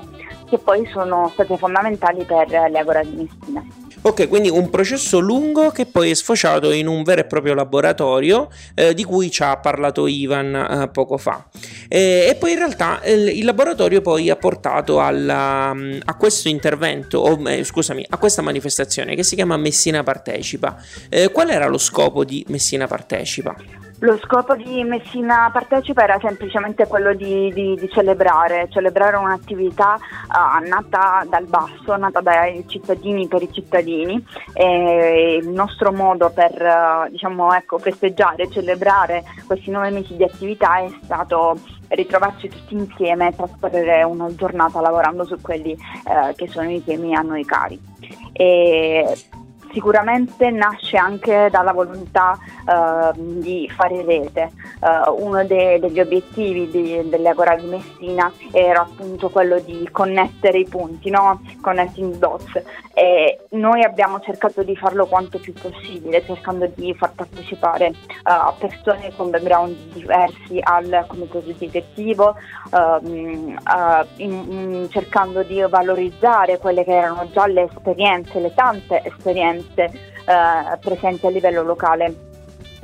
che 0.49 0.59
poi 0.59 0.87
sono 0.87 1.29
state 1.33 1.57
fondamentali 1.57 2.25
per 2.25 2.49
le 2.49 2.79
Agora 2.79 3.03
di 3.03 3.15
Messina. 3.17 3.84
Ok, 4.07 4.29
quindi 4.29 4.51
un 4.51 4.69
processo 4.69 5.19
lungo 5.19 5.71
che 5.71 5.87
poi 5.87 6.11
è 6.11 6.15
sfociato 6.15 6.73
in 6.73 6.89
un 6.89 7.03
vero 7.05 7.23
e 7.23 7.25
proprio 7.25 7.55
laboratorio 7.55 8.51
eh, 8.75 8.93
di 8.93 9.03
cui 9.03 9.31
ci 9.31 9.43
ha 9.43 9.57
parlato 9.57 10.07
Ivan 10.07 10.55
eh, 10.55 10.89
poco 10.89 11.17
fa. 11.17 11.49
E, 11.89 12.27
e, 12.29 12.35
poi 12.39 12.53
in 12.53 12.59
realtà 12.59 13.01
eh, 13.01 13.15
il 13.15 13.47
laboratorio 13.47 14.03
poi 14.03 14.29
ha 14.29 14.37
portato 14.37 15.01
alla, 15.01 15.73
mm, 15.73 16.01
a 16.05 16.17
questo 16.17 16.51
intervento, 16.51 17.19
o 17.21 17.49
eh, 17.49 17.65
scusami, 17.65 18.05
a 18.11 18.19
questa 18.19 18.43
manifestazione 18.43 19.15
che 19.15 19.23
si 19.23 19.37
chiama 19.37 19.57
Messina 19.57 20.03
Partecipa. 20.03 20.77
Eh, 21.09 21.31
qual 21.31 21.49
era 21.49 21.67
lo 21.67 21.79
scopo 21.79 22.25
di 22.25 22.45
Messina 22.49 22.87
Partecipa? 22.87 23.84
Lo 24.01 24.19
scopo 24.19 24.57
di 24.57 24.83
Messina 24.83 25.49
Partecipa 25.53 26.03
era 26.03 26.19
semplicemente 26.21 26.87
quello 26.87 27.15
di, 27.15 27.51
di, 27.53 27.75
di 27.77 27.89
celebrare, 27.91 28.69
celebrare 28.69 29.17
un'attività 29.17 29.95
uh, 29.95 30.67
nata 30.69 31.25
dal 31.29 31.47
basso, 31.47 31.97
nata 31.97 32.21
dai 32.21 32.65
cittadini 32.67 33.29
per 33.29 33.43
i 33.43 33.53
cittadini 33.53 34.23
e 34.53 35.39
il 35.41 35.49
nostro 35.49 35.93
modo 35.93 36.31
per 36.31 36.53
uh, 36.61 37.11
diciamo, 37.11 37.55
ecco, 37.55 37.79
festeggiare, 37.79 38.51
celebrare 38.51 39.23
questi 39.47 39.71
nove 39.71 39.91
mesi 39.91 40.17
di 40.17 40.25
attività 40.25 40.79
è 40.79 40.89
stato 41.03 41.57
ritrovarci 41.89 42.49
tutti 42.49 42.75
insieme 42.75 43.29
e 43.29 43.37
trascorrere 43.37 44.03
una 44.03 44.35
giornata 44.35 44.81
lavorando 44.81 45.25
su 45.25 45.41
quelli 45.41 45.73
uh, 45.73 46.35
che 46.35 46.49
sono 46.49 46.69
i 46.69 46.83
temi 46.83 47.15
a 47.15 47.21
noi 47.21 47.45
cari. 47.45 47.81
E 48.33 49.17
sicuramente 49.75 50.51
nasce 50.51 50.97
anche 50.97 51.49
dalla 51.51 51.73
volontà 51.73 52.39
uh, 52.65 53.11
di 53.15 53.69
fare 53.75 54.03
rete. 54.05 54.53
Uh, 54.81 55.23
uno 55.25 55.45
de- 55.45 55.79
degli 55.81 56.01
obiettivi 56.01 56.71
di- 56.71 57.09
delle 57.09 57.29
Agora 57.29 57.57
di 57.57 57.67
Messina 57.67 58.33
era 58.53 58.83
appunto 58.83 59.29
quello 59.29 59.59
di 59.59 59.87
connettere 59.91 60.59
i 60.59 60.69
punti, 60.69 61.11
no? 61.11 61.43
connecting 61.61 62.15
dots. 62.17 62.63
E 62.95 63.41
noi 63.51 63.83
abbiamo 63.83 64.21
cercato 64.21 64.63
di 64.63 64.77
farlo 64.77 65.07
quanto 65.07 65.39
più 65.39 65.53
possibile, 65.53 66.25
cercando 66.25 66.71
di 66.75 66.95
far 66.95 67.13
partecipare 67.13 67.89
uh, 68.25 68.57
persone 68.59 69.13
con 69.17 69.31
background 69.31 69.75
diversi 69.93 70.61
al 70.63 71.05
comitato 71.09 71.51
direttivo, 71.59 72.37
ehm, 72.73 73.59
in- 74.17 74.47
in 74.49 74.87
cercando 74.91 75.43
di 75.43 75.61
valorizzare 75.69 76.59
quelle 76.59 76.85
che 76.85 76.93
erano 76.93 77.29
già 77.33 77.47
le 77.47 77.63
esperienze, 77.63 78.39
le 78.39 78.55
tante 78.55 79.03
esperienze 79.05 79.64
eh, 79.75 80.79
presenti 80.81 81.27
a 81.27 81.31
livello 81.31 81.63
locale 81.63 82.33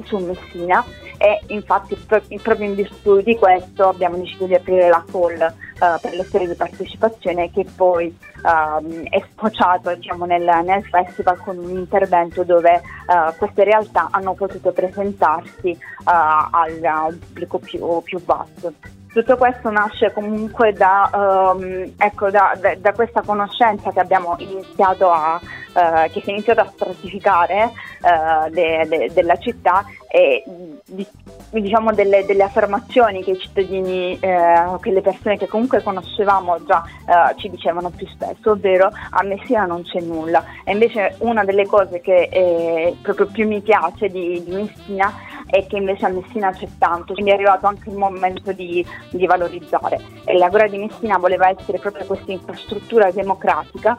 su 0.05 0.19
Messina 0.19 0.85
e 1.23 1.39
infatti 1.49 1.95
proprio 2.43 2.67
in 2.67 2.75
virtù 2.75 3.21
di 3.21 3.37
questo 3.37 3.89
abbiamo 3.89 4.17
deciso 4.17 4.47
di 4.47 4.55
aprire 4.55 4.89
la 4.89 5.05
call 5.11 5.35
uh, 5.35 6.01
per 6.01 6.15
le 6.15 6.25
serie 6.25 6.49
di 6.49 6.55
partecipazione 6.55 7.51
che 7.51 7.67
poi 7.77 8.07
uh, 8.43 9.03
è 9.05 9.23
sfociato 9.33 9.95
diciamo, 9.95 10.25
nel, 10.25 10.49
nel, 10.65 10.83
festival 10.87 11.39
con 11.43 11.59
un 11.59 11.77
intervento 11.77 12.43
dove 12.43 12.81
uh, 13.07 13.37
queste 13.37 13.65
realtà 13.65 14.09
hanno 14.11 14.33
potuto 14.33 14.73
presentarsi 14.73 15.79
al, 16.05 16.81
a 16.83 17.05
un 17.05 17.19
pubblico 17.19 17.59
più, 17.59 18.01
più 18.03 18.19
vasto. 18.25 18.73
Tutto 19.13 19.37
questo 19.37 19.71
nasce 19.71 20.13
comunque 20.13 20.73
da, 20.73 21.53
um, 21.53 21.95
ecco, 21.99 22.31
da, 22.31 22.57
da, 22.61 22.77
da, 22.77 22.93
questa 22.93 23.23
conoscenza 23.23 23.91
che 23.91 23.99
abbiamo 23.99 24.37
iniziato 24.39 25.11
a, 25.11 25.41
uh, 25.43 26.11
che 26.13 26.21
si 26.21 26.29
è 26.29 26.31
iniziato 26.31 26.61
a 26.61 26.71
stratificare 26.73 27.73
uh, 28.03 28.49
de, 28.51 28.87
de, 28.89 29.11
della 29.13 29.37
città 29.37 29.85
e 30.09 30.45
di, 30.87 31.05
diciamo 31.51 31.93
delle, 31.93 32.25
delle, 32.25 32.45
affermazioni 32.45 33.25
che 33.25 33.33
i 33.33 33.39
cittadini, 33.41 34.13
uh, 34.13 34.79
che 34.79 34.93
le 34.93 35.01
persone 35.01 35.37
che 35.37 35.49
comunque 35.49 35.83
conoscevamo 35.83 36.65
già 36.65 36.85
ci 37.35 37.51
dicevano 37.51 37.91
più 37.91 38.07
spesso, 38.07 38.53
ovvero 38.53 38.93
a 39.11 39.25
Messina 39.25 39.65
non 39.65 39.83
c'è 39.83 39.99
nulla. 40.01 40.45
E 40.63 40.71
invece 40.71 41.17
una 41.19 41.43
delle 41.43 41.67
cose 41.67 42.01
che 42.01 42.29
eh, 42.31 42.97
proprio 43.03 43.27
più 43.27 43.49
mi 43.49 43.61
piace 43.61 44.09
di, 44.09 44.41
di 44.45 44.53
Messina 44.53 45.13
e 45.51 45.67
che 45.67 45.77
invece 45.77 46.07
a 46.07 46.11
Messina 46.11 46.53
c'è 46.53 46.69
tanto, 46.79 47.13
quindi 47.13 47.31
è 47.31 47.35
arrivato 47.35 47.67
anche 47.67 47.91
il 47.91 47.97
momento 47.97 48.53
di, 48.53 48.85
di 49.11 49.27
valorizzare. 49.27 50.01
E 50.25 50.39
l'Agora 50.39 50.69
di 50.69 50.79
Messina 50.79 51.19
voleva 51.19 51.49
essere 51.49 51.79
proprio 51.79 52.07
questa 52.07 52.33
infrastruttura 52.33 53.11
democratica 53.11 53.99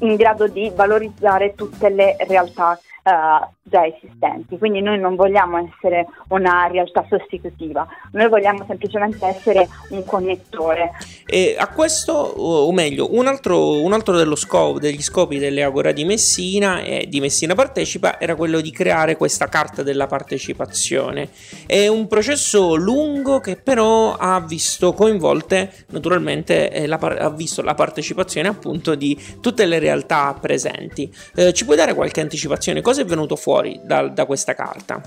in 0.00 0.16
grado 0.16 0.46
di 0.46 0.70
valorizzare 0.74 1.54
tutte 1.54 1.88
le 1.88 2.16
realtà 2.20 2.78
uh, 3.08 3.46
già 3.62 3.86
esistenti. 3.86 4.58
Quindi 4.58 4.80
noi 4.80 4.98
non 4.98 5.14
vogliamo 5.14 5.58
essere 5.58 6.06
una 6.28 6.66
realtà 6.70 7.04
sostitutiva, 7.08 7.86
noi 8.12 8.28
vogliamo 8.28 8.64
semplicemente 8.66 9.24
essere 9.26 9.68
un 9.90 10.04
connettore. 10.04 10.92
E 11.26 11.56
a 11.58 11.68
questo, 11.68 12.12
o 12.12 12.72
meglio, 12.72 13.14
un 13.14 13.26
altro, 13.26 13.82
un 13.82 13.92
altro 13.92 14.34
scopo, 14.34 14.78
degli 14.78 15.02
scopi 15.02 15.38
delle 15.38 15.62
Agora 15.62 15.92
di 15.92 16.04
Messina 16.04 16.80
e 16.80 17.06
di 17.08 17.20
Messina 17.20 17.54
Partecipa 17.54 18.18
era 18.18 18.34
quello 18.34 18.60
di 18.60 18.70
creare 18.70 19.16
questa 19.16 19.48
carta 19.48 19.82
della 19.82 20.06
partecipazione. 20.06 21.28
È 21.66 21.86
un 21.86 22.06
processo 22.06 22.74
lungo 22.74 23.40
che 23.40 23.56
però 23.56 24.14
ha 24.14 24.40
visto 24.40 24.92
coinvolte 24.92 25.72
naturalmente 25.88 26.70
eh, 26.70 26.86
la, 26.86 26.96
ha 26.96 27.30
visto 27.30 27.62
la 27.62 27.74
partecipazione 27.74 28.48
appunto 28.48 28.94
di 28.94 29.16
tutte 29.40 29.66
le 29.66 29.78
realtà 29.78 30.36
presenti. 30.40 31.12
Eh, 31.34 31.52
ci 31.52 31.64
puoi 31.64 31.76
dare 31.76 31.94
qualche 31.94 32.20
anticipazione? 32.20 32.80
Cosa 32.80 32.97
è 33.00 33.04
venuto 33.04 33.36
fuori 33.36 33.80
da, 33.82 34.08
da 34.08 34.26
questa 34.26 34.54
carta? 34.54 35.00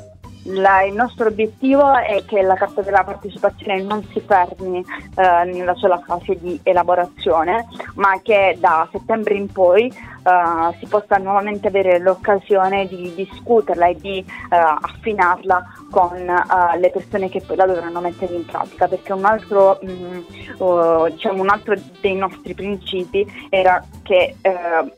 La, 0.46 0.82
il 0.82 0.94
nostro 0.94 1.28
obiettivo 1.28 1.96
è 1.96 2.24
che 2.26 2.42
la 2.42 2.56
carta 2.56 2.82
della 2.82 3.04
partecipazione 3.04 3.82
non 3.84 4.04
si 4.12 4.20
fermi 4.22 4.84
eh, 5.16 5.44
nella 5.46 5.76
sola 5.76 6.02
fase 6.04 6.36
di 6.40 6.60
elaborazione, 6.64 7.68
ma 7.96 8.20
che 8.24 8.58
da 8.60 8.88
settembre 8.92 9.36
in 9.36 9.52
poi 9.52 9.86
eh, 9.86 10.78
si 10.80 10.88
possa 10.88 11.18
nuovamente 11.18 11.68
avere 11.68 12.00
l'occasione 12.00 12.88
di 12.88 13.14
discuterla 13.14 13.88
e 13.88 13.96
di 13.96 14.18
eh, 14.18 14.26
affinarla 14.50 15.64
con 15.92 16.18
eh, 16.18 16.80
le 16.80 16.90
persone 16.90 17.30
che 17.30 17.42
poi 17.46 17.58
la 17.58 17.68
dovranno 17.68 18.00
mettere 18.00 18.34
in 18.34 18.46
pratica, 18.46 18.88
perché 18.88 19.14
un 19.14 19.26
altro, 19.26 19.78
mh, 19.80 19.92
mm, 19.92 20.22
uh, 20.58 21.10
diciamo 21.10 21.42
un 21.42 21.50
altro 21.50 21.76
dei 22.00 22.16
nostri 22.16 22.56
principi 22.56 23.48
era 23.50 23.84
che 24.02 24.36
eh, 24.42 24.94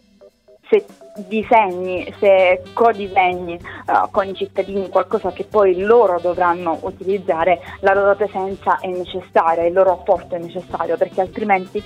se 0.74 0.86
disegni, 1.28 2.12
se 2.20 2.64
co-disegni 2.74 3.60
uh, 3.86 4.10
con 4.10 4.28
i 4.28 4.34
cittadini 4.34 4.90
qualcosa 4.90 5.32
che 5.32 5.44
poi 5.44 5.78
loro 5.78 6.20
dovranno 6.20 6.80
utilizzare, 6.82 7.60
la 7.82 7.94
loro 7.94 8.16
presenza 8.16 8.80
è 8.80 8.88
necessaria, 8.88 9.64
il 9.64 9.74
loro 9.74 9.92
apporto 9.92 10.36
è 10.36 10.40
necessario, 10.40 10.98
perché 10.98 11.22
altrimenti 11.22 11.84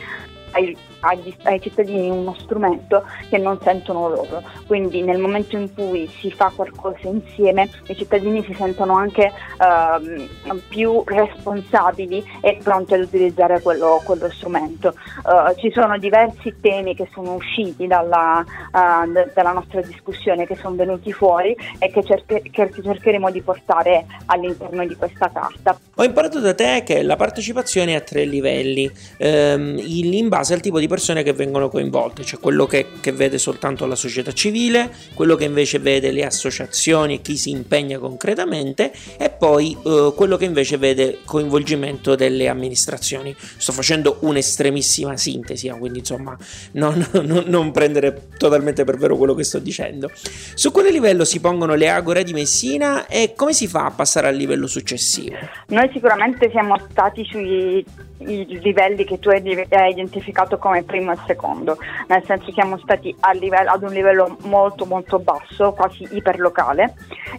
ai, 0.58 0.76
ai, 1.02 1.36
ai, 1.44 1.62
cittadini 1.62 2.10
uno 2.10 2.36
strumento 2.40 3.06
che 3.30 3.38
non 3.38 3.60
sentono 3.62 4.10
loro. 4.10 4.44
Quindi 4.66 5.02
nel 5.04 5.20
momento 5.20 5.56
in 5.56 5.74
cui 5.74 6.10
si 6.20 6.32
fa 6.32 6.52
qualcosa 6.54 7.08
insieme 7.08 7.70
i 7.88 7.96
cittadini 7.96 8.44
si 8.44 8.54
sentono 8.54 8.96
anche 8.96 9.32
uh, 9.60 10.60
più 10.68 11.04
responsabili 11.06 12.24
e 12.42 12.60
pronti 12.62 12.96
ad 12.96 13.02
utilizzare 13.02 13.62
quello, 13.62 14.02
quello 14.04 14.30
strumento. 14.32 14.94
Uh, 15.24 15.56
ci 15.60 15.72
sono 15.72 15.98
diversi 15.98 16.56
temi 16.60 16.96
che 16.96 17.08
sono 17.14 17.36
usciti 17.36 17.88
dalla, 17.88 18.44
uh, 18.44 19.32
dalla 19.34 19.52
nostra 19.52 19.82
discussione, 19.82 20.46
che 20.48 20.56
sono 20.56 20.76
venuti 20.76 21.14
fuori 21.14 21.56
e 21.80 21.92
che, 21.92 22.04
cerche- 22.04 22.42
che 22.50 22.72
cercheremo 22.82 23.30
di 23.30 23.42
portare 23.42 24.06
all'interno 24.26 24.86
di 24.86 24.96
questa 24.96 25.30
carta. 25.32 25.80
Ho 25.96 26.04
imparato 26.04 26.40
da 26.40 26.54
te 26.54 26.84
che 26.84 27.04
la 27.04 27.16
partecipazione 27.16 27.94
è 27.94 27.96
a 27.96 28.02
tre 28.02 28.26
livelli. 28.26 28.92
Um, 29.20 29.78
in 30.18 30.30
base 30.30 30.47
al 30.54 30.62
tipo 30.62 30.80
di 30.80 30.88
persone 30.88 31.24
che 31.24 31.34
vengono 31.34 31.70
coinvolte, 31.70 32.24
cioè 32.24 32.40
quello 32.40 32.66
che, 32.66 32.88
che 33.00 33.12
vede 33.12 33.38
soltanto 33.38 33.86
la 33.86 33.96
società 33.96 34.32
civile, 34.32 34.92
quello 35.14 35.36
che 35.36 35.46
invece 35.46 35.80
vede 35.80 36.12
le 36.12 36.26
associazioni 36.26 37.16
e 37.16 37.22
chi 37.22 37.38
si 37.38 37.50
impegna 37.50 37.98
concretamente 38.00 38.92
e 39.18 39.30
poi 39.30 39.78
eh, 39.86 40.14
quello 40.16 40.38
che 40.38 40.46
invece 40.46 40.78
vede 40.78 41.20
coinvolgimento 41.26 42.16
delle 42.16 42.48
amministrazioni. 42.48 43.36
Sto 43.38 43.72
facendo 43.72 44.18
un'estremissima 44.22 45.16
sintesi, 45.18 45.68
eh, 45.68 45.78
quindi 45.78 46.00
insomma 46.00 46.38
non, 46.74 47.06
non, 47.24 47.44
non 47.48 47.72
prendere 47.72 48.30
totalmente 48.38 48.84
per 48.84 48.98
vero 48.98 49.18
quello 49.18 49.34
che 49.34 49.44
sto 49.44 49.60
dicendo. 49.60 50.12
Su 50.54 50.72
quale 50.72 50.92
livello 50.92 51.26
si 51.26 51.40
pongono 51.40 51.76
le 51.76 51.90
agore 51.90 52.24
di 52.24 52.34
Messina 52.34 53.08
e 53.08 53.34
come 53.36 53.54
si 53.54 53.68
fa 53.68 53.86
a 53.86 53.92
passare 53.92 54.28
al 54.28 54.36
livello 54.36 54.68
successivo? 54.68 55.36
Noi 55.68 55.90
sicuramente 55.92 56.50
siamo 56.52 56.76
stati 56.90 57.26
sui 57.26 57.84
livelli 58.20 59.04
che 59.04 59.20
tu 59.20 59.30
hai 59.30 59.90
identificato 59.90 60.58
come 60.58 60.84
primo 60.84 61.12
e 61.12 61.18
secondo, 61.26 61.78
nel 62.08 62.24
senso 62.26 62.52
siamo 62.52 62.78
stati 62.78 63.16
livello, 63.34 63.72
ad 63.72 63.84
un 63.84 63.92
livello 63.92 64.38
molto 64.44 64.86
molto 64.86 65.20
basso, 65.20 65.74
quasi 65.74 66.08
iperlocale 66.12 66.94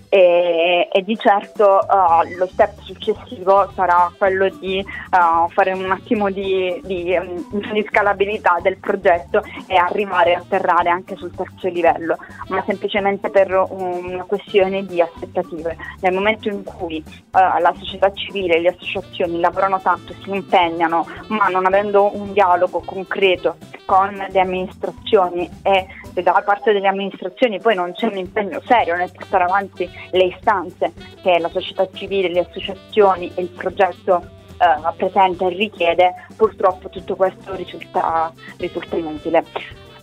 e, 0.08 0.88
e 0.90 1.02
di 1.02 1.16
certo 1.16 1.78
uh, 1.82 2.36
lo 2.36 2.46
step 2.46 2.80
successivo 2.80 3.70
sarà 3.74 4.10
quello 4.16 4.48
di 4.48 4.84
uh, 4.84 5.48
fare 5.50 5.72
un 5.72 5.90
attimo 5.90 6.30
di, 6.30 6.80
di, 6.84 7.16
um, 7.16 7.72
di, 7.72 7.84
scalabilità 7.88 8.58
del 8.62 8.78
progetto 8.78 9.42
e 9.66 9.76
arrivare 9.76 10.34
a 10.34 10.38
atterrare 10.38 10.90
anche 10.90 11.16
sul 11.16 11.34
terzo 11.34 11.68
livello, 11.68 12.16
ma 12.48 12.62
semplicemente 12.66 13.30
per 13.30 13.50
una 13.70 14.24
questione 14.24 14.84
di 14.84 15.00
aspettative. 15.00 15.76
Nel 16.00 16.12
momento 16.12 16.48
in 16.48 16.62
cui 16.64 17.02
uh, 17.06 17.60
la 17.60 17.74
società 17.76 18.12
civile 18.12 18.56
e 18.56 18.60
le 18.60 18.68
associazioni 18.68 19.40
lavorano 19.40 19.80
tanto, 19.80 20.14
si 20.22 20.30
impegnano, 20.30 20.67
ma 20.76 21.48
non 21.48 21.66
avendo 21.66 22.14
un 22.14 22.32
dialogo 22.32 22.80
concreto 22.84 23.56
con 23.84 24.26
le 24.28 24.40
amministrazioni 24.40 25.48
e 25.62 25.86
da 26.22 26.42
parte 26.44 26.72
delle 26.72 26.88
amministrazioni 26.88 27.60
poi 27.60 27.74
non 27.74 27.92
c'è 27.92 28.06
un 28.06 28.16
impegno 28.18 28.60
serio 28.66 28.96
nel 28.96 29.12
portare 29.12 29.44
avanti 29.44 29.88
le 30.10 30.24
istanze 30.24 30.92
che 31.22 31.38
la 31.38 31.48
società 31.48 31.88
civile, 31.92 32.28
le 32.28 32.40
associazioni 32.40 33.30
e 33.34 33.42
il 33.42 33.48
progetto 33.48 34.36
eh, 34.58 34.92
presente 34.96 35.46
e 35.46 35.50
richiede, 35.50 36.14
purtroppo 36.36 36.88
tutto 36.88 37.14
questo 37.14 37.54
risulta, 37.54 38.32
risulta 38.58 38.96
inutile. 38.96 39.44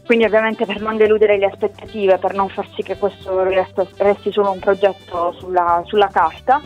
Quindi 0.05 0.25
ovviamente 0.25 0.65
per 0.65 0.79
non 0.81 0.97
deludere 0.97 1.37
le 1.37 1.47
aspettative, 1.47 2.19
per 2.19 2.35
non 2.35 2.47
far 2.47 2.67
sì 2.75 2.83
che 2.83 2.95
questo 2.95 3.43
resti 3.43 4.31
solo 4.31 4.51
un 4.51 4.59
progetto 4.59 5.33
sulla, 5.33 5.81
sulla 5.85 6.09
carta, 6.09 6.61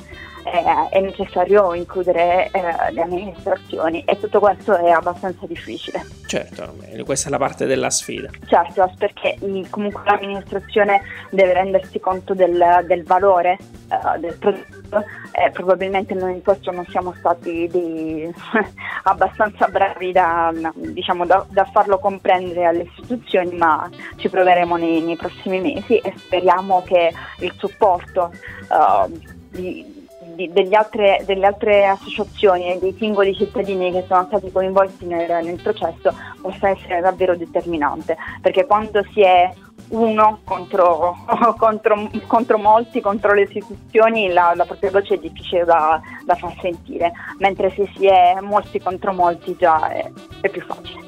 eh, 0.52 0.90
è 0.90 1.00
necessario 1.02 1.74
includere 1.74 2.50
eh, 2.52 2.92
le 2.92 3.02
amministrazioni 3.02 4.04
e 4.06 4.20
tutto 4.20 4.40
questo 4.40 4.76
è 4.78 4.90
abbastanza 4.90 5.46
difficile. 5.46 6.06
Certo, 6.26 6.76
questa 7.06 7.28
è 7.28 7.32
la 7.32 7.38
parte 7.38 7.66
della 7.66 7.90
sfida. 7.90 8.30
Certo, 8.46 8.92
perché 8.98 9.38
comunque 9.70 10.02
l'amministrazione 10.06 11.02
deve 11.32 11.54
rendersi 11.54 12.00
conto 12.00 12.34
del, 12.34 12.84
del 12.86 13.04
valore 13.04 13.58
uh, 13.90 14.20
del 14.20 14.36
prodotto 14.38 15.06
e 15.32 15.50
probabilmente 15.52 16.14
noi 16.14 16.34
in 16.34 16.44
questo 16.44 16.72
non 16.72 16.86
siamo 16.88 17.14
stati 17.18 17.68
dei, 17.72 18.32
abbastanza 19.04 19.68
bravi 19.68 20.12
da, 20.12 20.52
diciamo, 20.74 21.26
da, 21.26 21.46
da, 21.50 21.66
farlo 21.66 22.00
comprendere 22.00 22.66
alle 22.66 22.84
istituzioni, 22.84 23.56
ma 23.56 23.90
ci 24.18 24.30
proveremo 24.30 24.76
nei, 24.76 25.02
nei 25.02 25.16
prossimi 25.16 25.60
mesi 25.60 25.98
e 25.98 26.14
speriamo 26.16 26.84
che 26.84 27.12
il 27.40 27.54
supporto 27.58 28.32
uh, 28.70 29.20
di, 29.50 29.99
di, 30.48 30.76
altre, 30.76 31.22
delle 31.26 31.46
altre 31.46 31.86
associazioni 31.86 32.72
e 32.72 32.80
dei 32.80 32.96
singoli 32.98 33.36
cittadini 33.36 33.92
che 33.92 34.06
sono 34.08 34.26
stati 34.28 34.52
coinvolti 34.52 35.06
nel, 35.06 35.44
nel 35.44 35.62
processo 35.62 36.14
possa 36.42 36.70
essere 36.70 37.02
davvero 37.02 37.36
determinante, 37.36 38.16
perché 38.42 38.66
quando 38.66 39.04
si 39.14 39.22
è 39.22 39.52
uno 39.90 40.40
contro, 40.44 41.16
contro, 41.58 42.10
contro, 42.28 42.58
molti, 42.58 43.02
contro 43.02 43.34
le 43.34 43.44
istituzioni, 43.44 44.30
la, 44.30 44.54
la 44.56 44.66
propria 44.66 44.92
voce 44.92 45.16
è 45.16 45.18
difficile 45.18 45.64
da, 45.66 46.00
da, 46.26 46.36
far 46.36 46.56
sentire, 46.62 47.12
mentre 47.40 47.72
se 47.72 47.90
si 47.96 48.06
è 48.06 48.40
molti 48.42 48.80
contro 48.80 49.14
molti 49.14 49.56
già 49.58 49.90
è, 49.90 50.12
è 50.42 50.50
più 50.50 50.62
facile. 50.62 51.08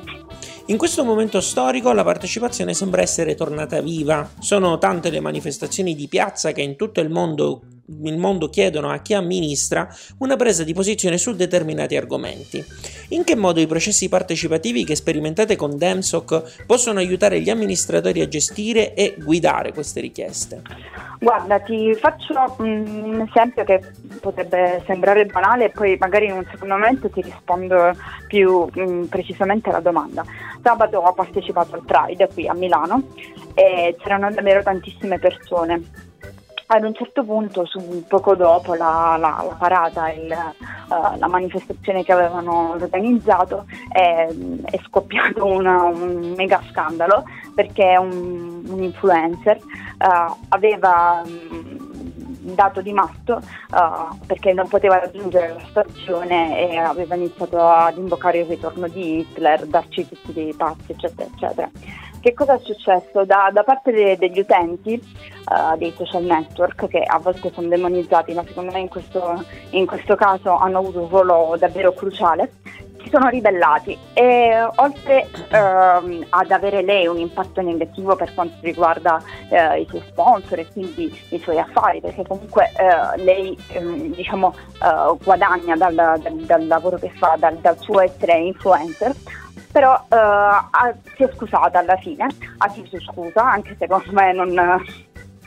In 0.67 0.77
questo 0.77 1.03
momento 1.03 1.41
storico 1.41 1.91
la 1.91 2.03
partecipazione 2.03 2.73
sembra 2.73 3.01
essere 3.01 3.35
tornata 3.35 3.81
viva, 3.81 4.29
sono 4.39 4.77
tante 4.77 5.09
le 5.09 5.19
manifestazioni 5.19 5.95
di 5.95 6.07
piazza 6.07 6.51
che 6.51 6.61
in 6.61 6.77
tutto 6.77 7.01
il 7.01 7.09
mondo 7.09 7.61
il 8.03 8.17
mondo 8.17 8.49
chiedono 8.49 8.89
a 8.89 8.99
chi 8.99 9.13
amministra 9.13 9.87
una 10.19 10.35
presa 10.35 10.63
di 10.63 10.73
posizione 10.73 11.17
su 11.17 11.35
determinati 11.35 11.95
argomenti. 11.95 12.63
In 13.09 13.23
che 13.23 13.35
modo 13.35 13.59
i 13.59 13.67
processi 13.67 14.09
partecipativi 14.09 14.85
che 14.85 14.95
sperimentate 14.95 15.55
con 15.55 15.77
DEMSOC 15.77 16.65
possono 16.65 16.99
aiutare 16.99 17.41
gli 17.41 17.49
amministratori 17.49 18.21
a 18.21 18.27
gestire 18.27 18.93
e 18.93 19.15
guidare 19.17 19.73
queste 19.73 19.99
richieste? 19.99 20.61
Guarda, 21.19 21.59
ti 21.59 21.93
faccio 21.93 22.33
un 22.57 23.27
esempio 23.29 23.63
che 23.63 23.79
potrebbe 24.19 24.81
sembrare 24.87 25.25
banale 25.25 25.65
e 25.65 25.69
poi 25.69 25.95
magari 25.99 26.25
in 26.25 26.31
un 26.31 26.47
secondo 26.49 26.73
momento 26.73 27.09
ti 27.09 27.21
rispondo 27.21 27.91
più 28.27 28.67
mh, 28.73 29.03
precisamente 29.05 29.69
alla 29.69 29.81
domanda. 29.81 30.25
Sabato 30.63 30.97
ho 30.97 31.13
partecipato 31.13 31.75
al 31.75 31.83
Pride 31.85 32.27
qui 32.33 32.47
a 32.47 32.53
Milano 32.53 33.09
e 33.53 33.95
c'erano 33.99 34.31
davvero 34.31 34.63
tantissime 34.63 35.19
persone 35.19 36.09
ad 36.73 36.83
un 36.85 36.93
certo 36.93 37.25
punto, 37.25 37.65
su, 37.65 38.05
poco 38.07 38.33
dopo 38.33 38.73
la, 38.75 39.17
la, 39.19 39.43
la 39.45 39.55
parata, 39.57 40.09
il, 40.11 40.33
uh, 40.87 41.17
la 41.17 41.27
manifestazione 41.27 42.03
che 42.03 42.13
avevano 42.13 42.71
organizzato, 42.71 43.65
è, 43.89 44.27
è 44.63 44.79
scoppiato 44.85 45.45
una, 45.45 45.83
un 45.83 46.33
mega 46.37 46.61
scandalo 46.69 47.25
perché 47.53 47.97
un, 47.99 48.63
un 48.65 48.83
influencer 48.83 49.57
uh, 49.57 50.35
aveva 50.47 51.21
um, 51.25 51.77
dato 52.55 52.81
di 52.81 52.93
matto 52.93 53.41
uh, 53.71 54.17
perché 54.25 54.53
non 54.53 54.69
poteva 54.69 54.97
raggiungere 54.97 55.49
la 55.49 55.65
stazione 55.69 56.69
e 56.69 56.77
aveva 56.77 57.15
iniziato 57.15 57.59
ad 57.67 57.97
invocare 57.97 58.39
il 58.39 58.45
ritorno 58.45 58.87
di 58.87 59.19
Hitler, 59.19 59.65
darci 59.65 60.07
tutti 60.07 60.31
dei 60.31 60.53
pazzi, 60.53 60.93
eccetera, 60.93 61.27
eccetera 61.33 61.69
che 62.21 62.33
cosa 62.33 62.53
è 62.55 62.59
successo? 62.63 63.25
Da, 63.25 63.49
da 63.51 63.63
parte 63.63 63.91
de, 63.91 64.17
degli 64.17 64.39
utenti 64.39 64.93
uh, 65.49 65.77
dei 65.77 65.93
social 65.97 66.23
network, 66.23 66.87
che 66.87 67.01
a 67.01 67.17
volte 67.19 67.51
sono 67.53 67.67
demonizzati, 67.67 68.33
ma 68.33 68.43
secondo 68.45 68.71
me 68.71 68.79
in 68.79 68.87
questo, 68.87 69.43
in 69.71 69.85
questo 69.85 70.15
caso 70.15 70.55
hanno 70.55 70.77
avuto 70.77 71.01
un 71.01 71.09
ruolo 71.09 71.55
davvero 71.57 71.93
cruciale, 71.93 72.51
si 73.03 73.09
sono 73.09 73.29
ribellati 73.29 73.97
e 74.13 74.67
oltre 74.75 75.27
ehm, 75.49 76.25
ad 76.29 76.51
avere 76.51 76.81
lei 76.81 77.07
un 77.07 77.17
impatto 77.17 77.61
negativo 77.61 78.15
per 78.15 78.33
quanto 78.33 78.55
riguarda 78.61 79.21
eh, 79.49 79.81
i 79.81 79.87
suoi 79.89 80.03
sponsor 80.07 80.59
e 80.59 80.67
quindi 80.71 81.11
i 81.29 81.39
suoi 81.39 81.57
affari, 81.57 81.99
perché 81.99 82.23
comunque 82.27 82.71
eh, 82.77 83.21
lei 83.23 83.57
ehm, 83.69 84.13
diciamo, 84.13 84.53
eh, 84.73 85.17
guadagna 85.23 85.75
dal, 85.75 85.95
dal, 85.95 86.35
dal, 86.45 86.67
lavoro 86.67 86.97
che 86.97 87.09
fa, 87.09 87.35
dal, 87.37 87.57
dal 87.57 87.77
suo 87.79 87.99
essere 88.01 88.37
influencer, 88.37 89.13
però 89.71 89.95
eh, 90.09 90.15
ha, 90.15 90.93
si 91.15 91.23
è 91.23 91.31
scusata 91.35 91.79
alla 91.79 91.95
fine, 91.97 92.27
ha 92.57 92.67
chiesto 92.69 92.99
scusa, 92.99 93.51
anche 93.51 93.69
se 93.71 93.87
secondo 93.87 94.11
me 94.11 94.33
non 94.33 94.49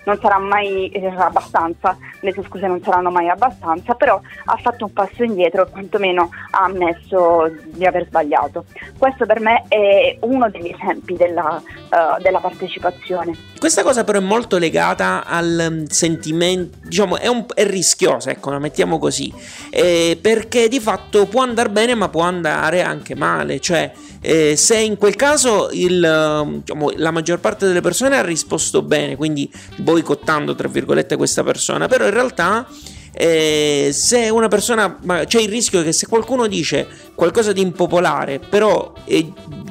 non 0.04 0.18
sarà 0.20 0.38
mai 0.38 0.88
eh, 0.88 1.06
abbastanza, 1.06 1.96
le 2.20 2.32
sue 2.32 2.44
scuse 2.44 2.66
non 2.66 2.80
saranno 2.82 3.10
mai 3.10 3.28
abbastanza, 3.28 3.94
però 3.94 4.20
ha 4.44 4.56
fatto 4.56 4.84
un 4.84 4.92
passo 4.92 5.22
indietro 5.22 5.66
e 5.66 5.70
quantomeno 5.70 6.30
ha 6.50 6.64
ammesso 6.64 7.50
di 7.66 7.84
aver 7.84 8.06
sbagliato. 8.06 8.64
Questo 8.98 9.26
per 9.26 9.40
me 9.40 9.64
è 9.68 10.16
uno 10.20 10.48
degli 10.50 10.72
esempi 10.72 11.16
della, 11.16 11.60
uh, 11.64 12.22
della 12.22 12.40
partecipazione. 12.40 13.36
Questa 13.58 13.82
cosa 13.82 14.04
però 14.04 14.18
è 14.18 14.22
molto 14.22 14.58
legata 14.58 15.24
al 15.24 15.68
mm, 15.70 15.84
sentimento, 15.86 16.78
diciamo 16.82 17.16
è, 17.16 17.26
un, 17.26 17.46
è 17.54 17.66
rischiosa, 17.66 18.30
ecco, 18.30 18.50
la 18.50 18.58
mettiamo 18.58 18.98
così, 18.98 19.32
eh, 19.70 20.18
perché 20.20 20.68
di 20.68 20.80
fatto 20.80 21.26
può 21.26 21.42
andare 21.42 21.70
bene 21.70 21.94
ma 21.94 22.08
può 22.08 22.22
andare 22.22 22.82
anche 22.82 23.14
male, 23.14 23.60
cioè 23.60 23.90
eh, 24.20 24.56
se 24.56 24.78
in 24.78 24.96
quel 24.96 25.16
caso 25.16 25.68
il, 25.72 26.44
mm, 26.46 26.56
diciamo, 26.58 26.92
la 26.96 27.10
maggior 27.10 27.40
parte 27.40 27.66
delle 27.66 27.80
persone 27.82 28.16
ha 28.16 28.22
risposto 28.22 28.82
bene, 28.82 29.16
quindi 29.16 29.50
boicottando 29.94 30.54
tra 30.54 30.66
virgolette 30.66 31.16
questa 31.16 31.44
persona, 31.44 31.86
però 31.86 32.04
in 32.04 32.12
realtà 32.12 32.66
eh, 33.12 33.90
se 33.92 34.28
una 34.28 34.48
persona 34.48 34.98
c'è 35.24 35.40
il 35.40 35.48
rischio 35.48 35.82
che 35.82 35.92
se 35.92 36.08
qualcuno 36.08 36.48
dice 36.48 36.86
qualcosa 37.14 37.52
di 37.52 37.60
impopolare 37.60 38.40
però 38.40 38.92
è 39.04 39.24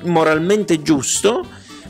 moralmente 0.04 0.82
giusto 0.82 1.46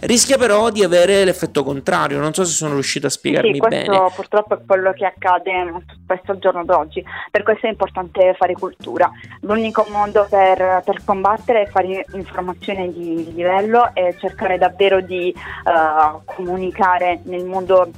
rischia 0.06 0.38
però 0.38 0.70
di 0.70 0.84
avere 0.84 1.24
l'effetto 1.24 1.64
contrario. 1.64 2.20
Non 2.20 2.34
so 2.34 2.44
se 2.44 2.54
sono 2.54 2.74
riuscito 2.74 3.08
a 3.08 3.10
spiegarmi 3.10 3.54
sì, 3.54 3.60
questo 3.60 3.92
bene. 3.92 4.12
purtroppo 4.14 4.56
è 4.56 4.58
quello 4.66 4.94
che 4.94 5.06
accade 5.06 5.64
molto 5.64 5.94
spesso 6.04 6.32
al 6.32 6.40
giorno 6.40 6.64
d'oggi, 6.64 7.04
per 7.32 7.44
questo 7.44 7.68
è 7.68 7.70
importante 7.70 8.36
fare 8.38 8.54
cultura. 8.54 9.10
L'unico 9.42 9.86
modo 9.90 10.26
per, 10.30 10.82
per 10.84 11.02
combattere 11.06 11.64
è 11.64 11.68
fare 11.68 12.06
informazione 12.14 12.92
di, 12.92 13.16
di 13.16 13.34
livello 13.34 13.92
e 13.94 14.16
cercare 14.20 14.58
davvero 14.58 15.02
di 15.02 15.34
uh, 15.36 16.22
comunicare 16.26 17.22
nel 17.24 17.46
modo 17.46 17.90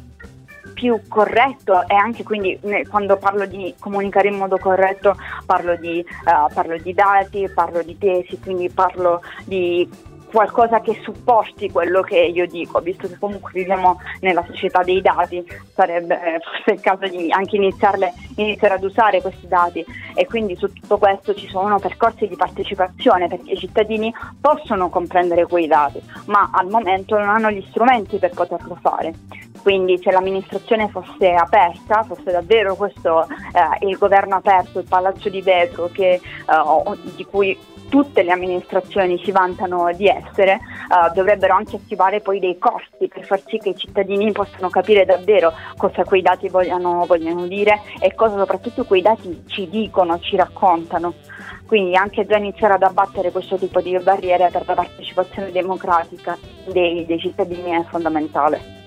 più 0.74 1.00
corretto 1.08 1.88
e 1.88 1.96
anche 1.96 2.24
quindi 2.24 2.60
quando 2.90 3.18
parlo 3.18 3.46
di 3.46 3.74
comunicare 3.80 4.28
in 4.28 4.36
modo 4.36 4.58
corretto 4.58 5.16
parlo 5.46 5.76
di, 5.76 6.04
uh, 6.26 6.54
parlo 6.54 6.78
di 6.78 6.94
dati, 6.94 7.50
parlo 7.54 7.82
di 7.82 7.98
tesi, 7.98 8.40
quindi 8.40 8.70
parlo 8.70 9.22
di 9.46 10.14
qualcosa 10.32 10.82
che 10.82 11.00
supporti 11.02 11.72
quello 11.72 12.02
che 12.02 12.18
io 12.18 12.46
dico, 12.48 12.80
visto 12.80 13.08
che 13.08 13.18
comunque 13.18 13.52
viviamo 13.54 14.00
nella 14.22 14.44
società 14.46 14.84
dei 14.84 15.02
dati, 15.02 15.44
sarebbe 15.74 16.16
eh, 16.16 16.40
forse 16.40 16.72
il 16.74 16.82
caso 16.82 17.08
di 17.08 17.32
anche 17.32 17.56
iniziare 17.56 18.74
ad 18.74 18.84
usare 18.84 19.22
questi 19.22 19.48
dati 19.48 19.86
e 20.14 20.26
quindi 20.26 20.56
su 20.56 20.72
tutto 20.72 20.98
questo 20.98 21.34
ci 21.34 21.48
sono 21.48 21.80
percorsi 21.80 22.28
di 22.28 22.36
partecipazione 22.36 23.28
perché 23.28 23.54
i 23.54 23.58
cittadini 23.58 24.14
possono 24.40 24.90
comprendere 24.90 25.46
quei 25.46 25.68
dati, 25.68 26.02
ma 26.26 26.50
al 26.52 26.68
momento 26.68 27.18
non 27.18 27.30
hanno 27.30 27.52
gli 27.52 27.66
strumenti 27.70 28.18
per 28.18 28.32
poterlo 28.32 28.78
fare. 28.82 29.14
Quindi 29.62 30.00
se 30.00 30.12
l'amministrazione 30.12 30.90
fosse 30.90 31.34
aperta, 31.34 32.04
fosse 32.04 32.32
davvero 32.32 32.76
questo 32.76 33.24
eh, 33.24 33.88
il 33.88 33.98
governo 33.98 34.36
aperto, 34.36 34.78
il 34.78 34.86
palazzo 34.88 35.28
di 35.28 35.42
vetro 35.42 35.90
che, 35.92 36.12
eh, 36.12 37.00
di 37.16 37.26
cui 37.26 37.58
tutte 37.90 38.24
le 38.24 38.32
amministrazioni 38.32 39.20
si 39.24 39.32
vantano 39.32 39.92
di 39.94 40.08
essere, 40.08 40.25
uh, 40.34 41.14
dovrebbero 41.14 41.54
anche 41.54 41.76
attivare 41.76 42.22
poi 42.22 42.40
dei 42.40 42.58
corsi 42.58 43.08
per 43.08 43.26
far 43.26 43.42
sì 43.46 43.58
che 43.58 43.70
i 43.70 43.76
cittadini 43.76 44.32
possano 44.32 44.70
capire 44.70 45.06
davvero 45.06 45.54
cosa 45.78 46.04
quei 46.04 46.22
dati 46.22 46.50
vogliano, 46.50 47.06
vogliono 47.06 47.48
dire 47.48 47.82
e 48.00 48.14
cosa 48.14 48.38
soprattutto 48.38 48.86
quei 48.86 49.02
dati 49.02 49.44
ci 49.48 49.70
dicono, 49.70 50.20
ci 50.20 50.36
raccontano. 50.36 51.14
Quindi 51.66 51.96
anche 51.96 52.26
già 52.26 52.38
iniziare 52.38 52.76
ad 52.76 52.84
abbattere 52.84 53.32
questo 53.32 53.58
tipo 53.58 53.82
di 53.82 53.98
barriere 53.98 54.50
per 54.52 54.64
la 54.68 54.74
partecipazione 54.76 55.52
democratica 55.52 56.38
dei, 56.72 57.06
dei 57.06 57.20
cittadini 57.20 57.72
è 57.72 57.84
fondamentale. 57.84 58.85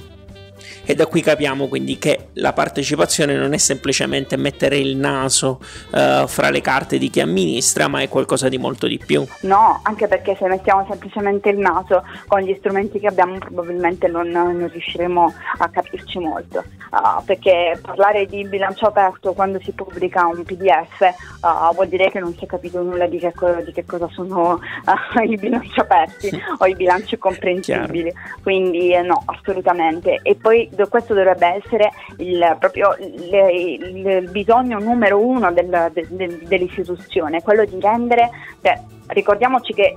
E 0.91 0.95
da 0.95 1.05
qui 1.05 1.21
capiamo 1.21 1.69
quindi 1.69 1.99
che 1.99 2.29
la 2.33 2.55
partecipazione 2.55 3.37
non 3.37 3.53
è 3.53 3.59
semplicemente 3.59 4.39
mettere 4.39 4.79
il 4.79 4.97
naso 4.97 5.61
uh, 5.91 6.27
fra 6.27 6.49
le 6.49 6.63
carte 6.63 6.97
di 6.97 7.11
chi 7.11 7.21
amministra, 7.21 7.89
ma 7.89 8.01
è 8.01 8.09
qualcosa 8.09 8.49
di 8.49 8.57
molto 8.57 8.87
di 8.87 8.97
più. 8.97 9.23
No, 9.43 9.81
anche 9.83 10.09
perché 10.09 10.35
se 10.39 10.49
mettiamo 10.49 10.87
semplicemente 10.89 11.51
il 11.51 11.59
naso 11.59 12.03
con 12.27 12.41
gli 12.41 12.57
strumenti 12.59 13.01
che 13.01 13.07
abbiamo 13.07 13.37
probabilmente 13.37 14.09
non, 14.09 14.29
non 14.29 14.67
riusciremo 14.67 15.35
a 15.59 15.69
capirci 15.69 16.21
molto. 16.21 16.65
Uh, 16.91 17.23
perché 17.23 17.79
parlare 17.83 18.25
di 18.25 18.49
bilancio 18.49 18.87
aperto 18.87 19.35
quando 19.35 19.61
si 19.61 19.73
pubblica 19.73 20.27
un 20.27 20.43
PDF 20.43 21.01
uh, 21.01 21.75
vuol 21.75 21.89
dire 21.89 22.11
che 22.11 22.19
non 22.19 22.33
si 22.33 22.45
è 22.45 22.47
capito 22.47 22.83
nulla 22.83 23.07
di 23.07 23.19
che, 23.19 23.31
di 23.63 23.73
che 23.73 23.85
cosa 23.85 24.09
sono 24.11 24.59
i 25.29 25.37
bilanci 25.37 25.81
aperti 25.81 26.31
o 26.57 26.67
i 26.67 26.75
bilanci 26.75 27.19
comprensibili. 27.19 28.11
Quindi 28.43 28.95
eh, 28.95 29.03
no, 29.03 29.23
assolutamente. 29.27 30.21
E 30.23 30.35
poi 30.35 30.77
questo 30.87 31.15
dovrebbe 31.15 31.47
essere 31.63 31.91
il, 32.19 32.57
proprio 32.59 32.95
il, 32.99 34.05
il, 34.07 34.31
bisogno 34.31 34.79
numero 34.79 35.19
uno 35.19 35.51
del, 35.53 35.91
del, 35.93 36.39
dell'istituzione, 36.47 37.43
quello 37.43 37.65
di 37.65 37.81
rendere, 37.81 38.31
cioè, 38.63 38.81
ricordiamoci 39.09 39.73
che 39.75 39.97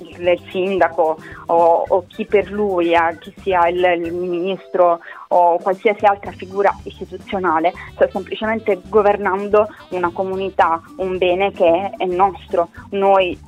il 0.00 0.40
sindaco 0.50 1.16
o, 1.46 1.84
o, 1.86 2.04
chi 2.06 2.24
per 2.24 2.50
lui, 2.50 2.92
eh, 2.92 3.18
chi 3.18 3.32
sia 3.40 3.68
il, 3.68 4.02
il, 4.04 4.12
ministro 4.12 5.00
o 5.28 5.58
qualsiasi 5.58 6.04
altra 6.04 6.30
figura 6.32 6.74
istituzionale, 6.84 7.72
sta 7.92 8.08
semplicemente 8.10 8.80
governando 8.88 9.68
una 9.90 10.10
comunità, 10.12 10.80
un 10.96 11.18
bene 11.18 11.52
che 11.52 11.92
è 11.96 12.04
nostro. 12.04 12.68
Noi 12.90 13.38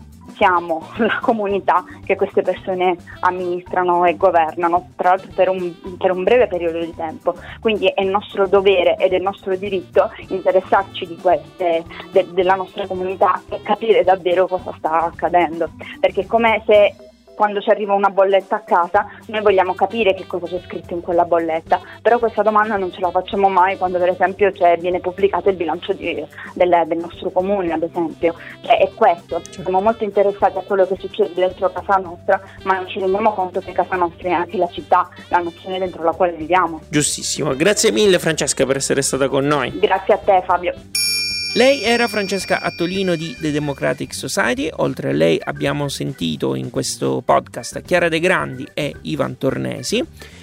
siamo 0.40 0.88
la 0.96 1.18
comunità 1.20 1.84
che 2.02 2.16
queste 2.16 2.40
persone 2.40 2.96
amministrano 3.20 4.06
e 4.06 4.16
governano, 4.16 4.92
tra 4.96 5.10
l'altro 5.10 5.30
per 5.34 5.50
un, 5.50 5.74
per 5.98 6.10
un 6.10 6.24
breve 6.24 6.46
periodo 6.46 6.78
di 6.78 6.94
tempo. 6.96 7.34
Quindi 7.60 7.86
è 7.88 8.02
nostro 8.04 8.48
dovere 8.48 8.96
ed 8.96 9.12
è 9.12 9.18
nostro 9.18 9.54
diritto 9.54 10.10
interessarci 10.28 11.06
di 11.06 11.16
queste, 11.16 11.84
de, 12.10 12.26
della 12.32 12.54
nostra 12.54 12.86
comunità 12.86 13.42
e 13.50 13.60
capire 13.62 14.02
davvero 14.02 14.46
cosa 14.46 14.72
sta 14.78 15.04
accadendo. 15.04 15.68
Perché 16.00 16.26
come 16.26 16.62
se 16.64 16.94
quando 17.40 17.62
ci 17.62 17.70
arriva 17.70 17.94
una 17.94 18.10
bolletta 18.10 18.56
a 18.56 18.60
casa 18.60 19.06
noi 19.28 19.40
vogliamo 19.40 19.72
capire 19.72 20.12
che 20.12 20.26
cosa 20.26 20.44
c'è 20.44 20.60
scritto 20.66 20.92
in 20.92 21.00
quella 21.00 21.24
bolletta, 21.24 21.80
però 22.02 22.18
questa 22.18 22.42
domanda 22.42 22.76
non 22.76 22.92
ce 22.92 23.00
la 23.00 23.10
facciamo 23.10 23.48
mai 23.48 23.78
quando 23.78 23.96
per 23.96 24.10
esempio 24.10 24.52
cioè, 24.52 24.76
viene 24.76 25.00
pubblicato 25.00 25.48
il 25.48 25.56
bilancio 25.56 25.94
di, 25.94 26.22
del, 26.52 26.82
del, 26.86 26.98
nostro 26.98 27.30
comune, 27.30 27.72
ad 27.72 27.82
esempio. 27.82 28.34
Cioè, 28.60 28.76
è 28.80 28.90
questo, 28.94 29.40
siamo 29.48 29.80
molto 29.80 30.04
interessati 30.04 30.58
a 30.58 30.60
quello 30.60 30.86
che 30.86 30.96
succede 30.98 31.32
dentro 31.32 31.72
casa 31.72 31.96
nostra, 31.96 32.38
ma 32.64 32.74
non 32.74 32.86
ci 32.88 32.98
rendiamo 32.98 33.32
conto 33.32 33.60
che 33.60 33.72
casa 33.72 33.96
nostra 33.96 34.28
è 34.28 34.32
anche 34.32 34.58
la 34.58 34.68
città, 34.68 35.08
la 35.28 35.38
nazione 35.38 35.78
dentro 35.78 36.02
la 36.02 36.12
quale 36.12 36.32
viviamo. 36.32 36.80
Giustissimo, 36.90 37.56
grazie 37.56 37.90
mille 37.90 38.18
Francesca 38.18 38.66
per 38.66 38.76
essere 38.76 39.00
stata 39.00 39.28
con 39.28 39.46
noi. 39.46 39.78
Grazie 39.78 40.12
a 40.12 40.18
te 40.18 40.42
Fabio. 40.44 40.74
Lei 41.54 41.82
era 41.82 42.06
Francesca 42.06 42.60
Attolino 42.60 43.16
di 43.16 43.36
The 43.36 43.50
Democratic 43.50 44.14
Society, 44.14 44.70
oltre 44.72 45.10
a 45.10 45.12
lei 45.12 45.36
abbiamo 45.42 45.88
sentito 45.88 46.54
in 46.54 46.70
questo 46.70 47.22
podcast 47.24 47.82
Chiara 47.82 48.08
De 48.08 48.20
Grandi 48.20 48.64
e 48.72 48.94
Ivan 49.02 49.36
Tornesi. 49.36 50.00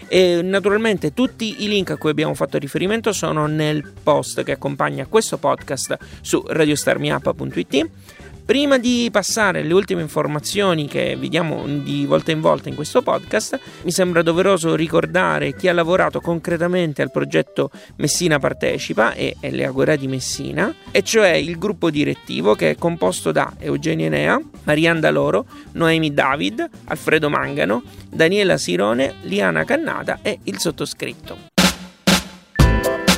E 0.09 0.41
naturalmente 0.43 1.13
tutti 1.13 1.63
i 1.63 1.69
link 1.69 1.91
a 1.91 1.97
cui 1.97 2.09
abbiamo 2.09 2.33
fatto 2.33 2.57
riferimento 2.57 3.13
sono 3.13 3.45
nel 3.47 3.89
post 4.03 4.43
che 4.43 4.51
accompagna 4.51 5.05
questo 5.05 5.37
podcast 5.37 5.97
su 6.19 6.43
radiostarmiup.it 6.45 7.89
Prima 8.47 8.77
di 8.77 9.09
passare 9.11 9.59
alle 9.59 9.73
ultime 9.73 10.01
informazioni 10.01 10.87
che 10.87 11.17
vediamo 11.19 11.67
di 11.67 12.05
volta 12.05 12.31
in 12.31 12.39
volta 12.39 12.69
in 12.69 12.75
questo 12.75 13.01
podcast, 13.01 13.59
mi 13.83 13.91
sembra 13.91 14.21
doveroso 14.21 14.73
ricordare 14.73 15.53
chi 15.53 15.67
ha 15.67 15.73
lavorato 15.73 16.21
concretamente 16.21 17.01
al 17.01 17.11
progetto 17.11 17.69
Messina 17.97 18.39
Partecipa 18.39 19.11
e, 19.11 19.35
e 19.41 19.51
le 19.51 19.65
Agora 19.65 19.97
di 19.97 20.07
Messina, 20.07 20.73
e 20.91 21.03
cioè 21.03 21.31
il 21.31 21.57
gruppo 21.57 21.89
direttivo 21.89 22.55
che 22.55 22.69
è 22.69 22.75
composto 22.77 23.33
da 23.33 23.51
Eugenio 23.59 24.05
Enea, 24.05 24.41
Marianne 24.63 25.01
Daloro, 25.01 25.45
Noemi 25.73 26.13
David, 26.13 26.69
Alfredo 26.85 27.29
Mangano, 27.29 27.83
Daniela 28.09 28.55
Sirone, 28.55 29.15
Liana 29.23 29.65
Cannata 29.65 30.19
e 30.21 30.39
il 30.43 30.57
sottoscritto. 30.57 31.56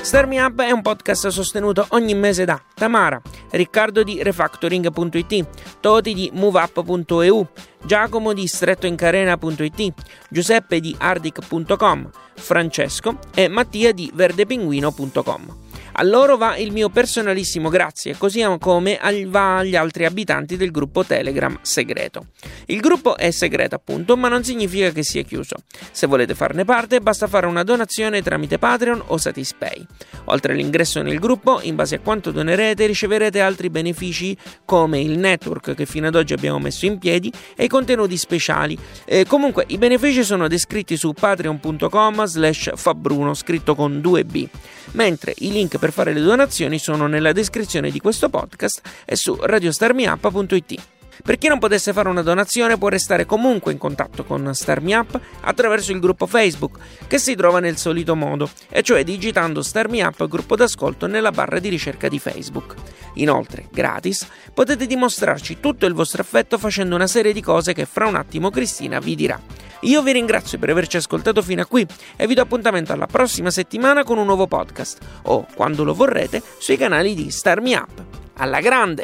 Star 0.02 0.26
Me 0.26 0.42
Up 0.42 0.60
è 0.62 0.72
un 0.72 0.82
podcast 0.82 1.28
sostenuto 1.28 1.86
ogni 1.90 2.16
mese 2.16 2.44
da 2.44 2.60
Tamara, 2.74 3.22
Riccardo 3.52 4.02
di 4.02 4.24
Refactoring.it, 4.24 5.46
Toti 5.80 6.14
di 6.14 6.32
MoveUp.eu, 6.34 7.48
Giacomo 7.84 8.34
di 8.34 8.48
strettoincarena.it, 8.48 9.94
Giuseppe 10.30 10.80
di 10.80 10.96
Ardic.com, 10.98 12.10
Francesco 12.34 13.20
e 13.36 13.48
Mattia 13.48 13.94
di 13.94 14.10
verdepinguino.com. 14.14 15.69
A 16.00 16.04
loro 16.04 16.38
va 16.38 16.56
il 16.56 16.72
mio 16.72 16.88
personalissimo 16.88 17.68
grazie, 17.68 18.16
così 18.16 18.42
come 18.58 18.98
va 19.28 19.58
agli 19.58 19.76
altri 19.76 20.06
abitanti 20.06 20.56
del 20.56 20.72
gruppo 20.72 21.04
Telegram 21.04 21.60
segreto. 21.62 22.28
Il 22.68 22.80
gruppo 22.80 23.18
è 23.18 23.32
segreto 23.32 23.76
appunto, 23.76 24.16
ma 24.16 24.30
non 24.30 24.46
significa 24.46 24.92
che 24.92 25.04
sia 25.04 25.24
chiuso. 25.24 25.58
Se 25.92 26.08
volete 26.08 26.36
farne 26.36 26.64
parte, 26.64 27.02
basta 27.02 27.28
fare 27.28 27.48
una 27.48 27.64
donazione 27.64 28.22
tramite 28.22 28.58
Patreon 28.58 29.04
o 29.08 29.18
Satispay. 29.18 29.86
Oltre 30.26 30.54
all'ingresso 30.54 31.02
nel 31.02 31.20
gruppo, 31.20 31.60
in 31.64 31.76
base 31.76 31.96
a 31.96 32.00
quanto 32.00 32.32
donerete, 32.32 32.86
riceverete 32.86 33.42
altri 33.42 33.70
benefici 33.70 34.38
come 34.64 35.02
il 35.02 35.18
network 35.18 35.74
che 35.74 35.86
fino 35.86 36.08
ad 36.08 36.16
oggi 36.16 36.32
abbiamo 36.32 36.60
messo 36.60 36.86
in 36.86 36.98
piedi 36.98 37.30
e 37.58 37.66
i 37.66 37.68
contenuti 37.68 38.16
speciali. 38.16 38.78
E 39.04 39.26
comunque, 39.26 39.66
i 39.68 39.78
benefici 39.78 40.24
sono 40.24 40.48
descritti 40.48 40.96
su 40.96 41.12
patreon.com 41.12 42.24
slash 42.24 42.72
fabbruno, 42.76 43.34
scritto 43.34 43.76
con 43.76 44.00
2B 44.02 44.48
mentre 44.92 45.34
i 45.40 45.52
link 45.52 45.78
per 45.78 45.89
fare 45.92 46.14
le 46.14 46.22
donazioni 46.22 46.80
sono 46.80 47.08
nella 47.08 47.32
descrizione 47.32 47.92
di 47.92 48.00
questo 48.00 48.30
podcast 48.30 48.82
e 49.06 49.16
su 49.16 49.38
radiostarmiup.it. 49.40 50.99
Per 51.24 51.38
chi 51.38 51.48
non 51.48 51.60
potesse 51.60 51.94
fare 51.94 52.10
una 52.10 52.22
donazione 52.22 52.78
può 52.78 52.88
restare 52.88 53.26
comunque 53.26 53.72
in 53.72 53.78
contatto 53.78 54.24
con 54.24 54.54
Starmi 54.54 54.94
Up 54.94 55.20
attraverso 55.42 55.92
il 55.92 56.00
gruppo 56.00 56.26
Facebook 56.26 56.78
che 57.08 57.20
si 57.20 57.36
trova 57.36 57.60
nel 57.60 57.78
solito 57.78 58.16
modo, 58.16 58.50
e 58.70 58.82
cioè 58.82 59.04
digitando 59.04 59.62
Starmi 59.62 60.02
Up 60.02 60.28
gruppo 60.28 60.56
d'ascolto 60.56 61.08
nella 61.08 61.32
barra 61.32 61.60
di 61.60 61.70
ricerca 61.70 62.08
di 62.08 62.20
Facebook. 62.20 62.76
Inoltre, 63.16 63.68
gratis, 63.72 64.28
potete 64.54 64.86
dimostrarci 64.86 65.60
tutto 65.60 65.86
il 65.86 65.94
vostro 65.94 66.22
affetto 66.22 66.58
facendo 66.58 66.96
una 66.96 67.08
serie 67.08 67.34
di 67.34 67.42
cose 67.42 67.74
che 67.74 67.86
fra 67.86 68.08
un 68.08 68.16
attimo 68.16 68.50
Cristina 68.50 69.00
vi 69.00 69.16
dirà. 69.16 69.40
Io 69.82 70.02
vi 70.02 70.12
ringrazio 70.12 70.58
per 70.60 70.70
averci 70.70 70.98
ascoltato 70.98 71.42
fino 71.42 71.62
a 71.62 71.66
qui 71.66 71.86
e 72.16 72.28
vi 72.28 72.34
do 72.34 72.42
appuntamento 72.42 72.92
alla 72.92 73.08
prossima 73.08 73.50
settimana 73.50 74.04
con 74.04 74.18
un 74.18 74.26
nuovo 74.26 74.48
podcast 74.48 74.98
o, 75.24 75.46
quando 75.56 75.84
lo 75.84 75.94
vorrete, 75.94 76.42
sui 76.60 76.78
canali 76.78 77.14
di 77.14 77.32
Starmi 77.32 77.74
Up. 77.74 78.04
Alla 78.36 78.60
grande! 78.60 79.04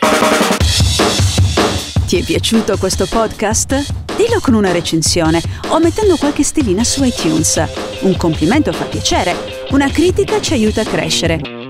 Ti 2.06 2.20
è 2.20 2.24
piaciuto 2.24 2.78
questo 2.78 3.08
podcast? 3.08 3.84
Dillo 4.16 4.40
con 4.40 4.54
una 4.54 4.72
recensione 4.72 5.42
o 5.70 5.80
mettendo 5.80 6.18
qualche 6.18 6.44
stellina 6.44 6.84
su 6.84 7.04
iTunes. 7.04 7.64
Un 8.02 8.16
complimento 8.16 8.72
fa 8.72 8.86
piacere, 8.86 9.36
una 9.72 9.90
critica 9.90 10.40
ci 10.40 10.54
aiuta 10.54 10.82
a 10.82 10.86
crescere. 10.86 11.55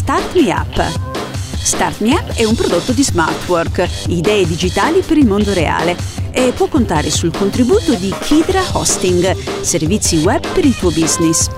Start 0.00 0.34
Me 0.34 0.50
Up. 0.50 0.82
Start 1.62 2.00
Me 2.00 2.14
Up 2.14 2.32
è 2.32 2.44
un 2.44 2.54
prodotto 2.54 2.92
di 2.92 3.04
Smartwork, 3.04 3.86
idee 4.08 4.46
digitali 4.46 5.02
per 5.02 5.18
il 5.18 5.26
mondo 5.26 5.52
reale 5.52 5.94
e 6.30 6.54
può 6.56 6.68
contare 6.68 7.10
sul 7.10 7.36
contributo 7.36 7.92
di 7.94 8.10
Kidra 8.18 8.62
Hosting, 8.72 9.36
servizi 9.60 10.22
web 10.22 10.40
per 10.54 10.64
il 10.64 10.74
tuo 10.74 10.90
business. 10.90 11.50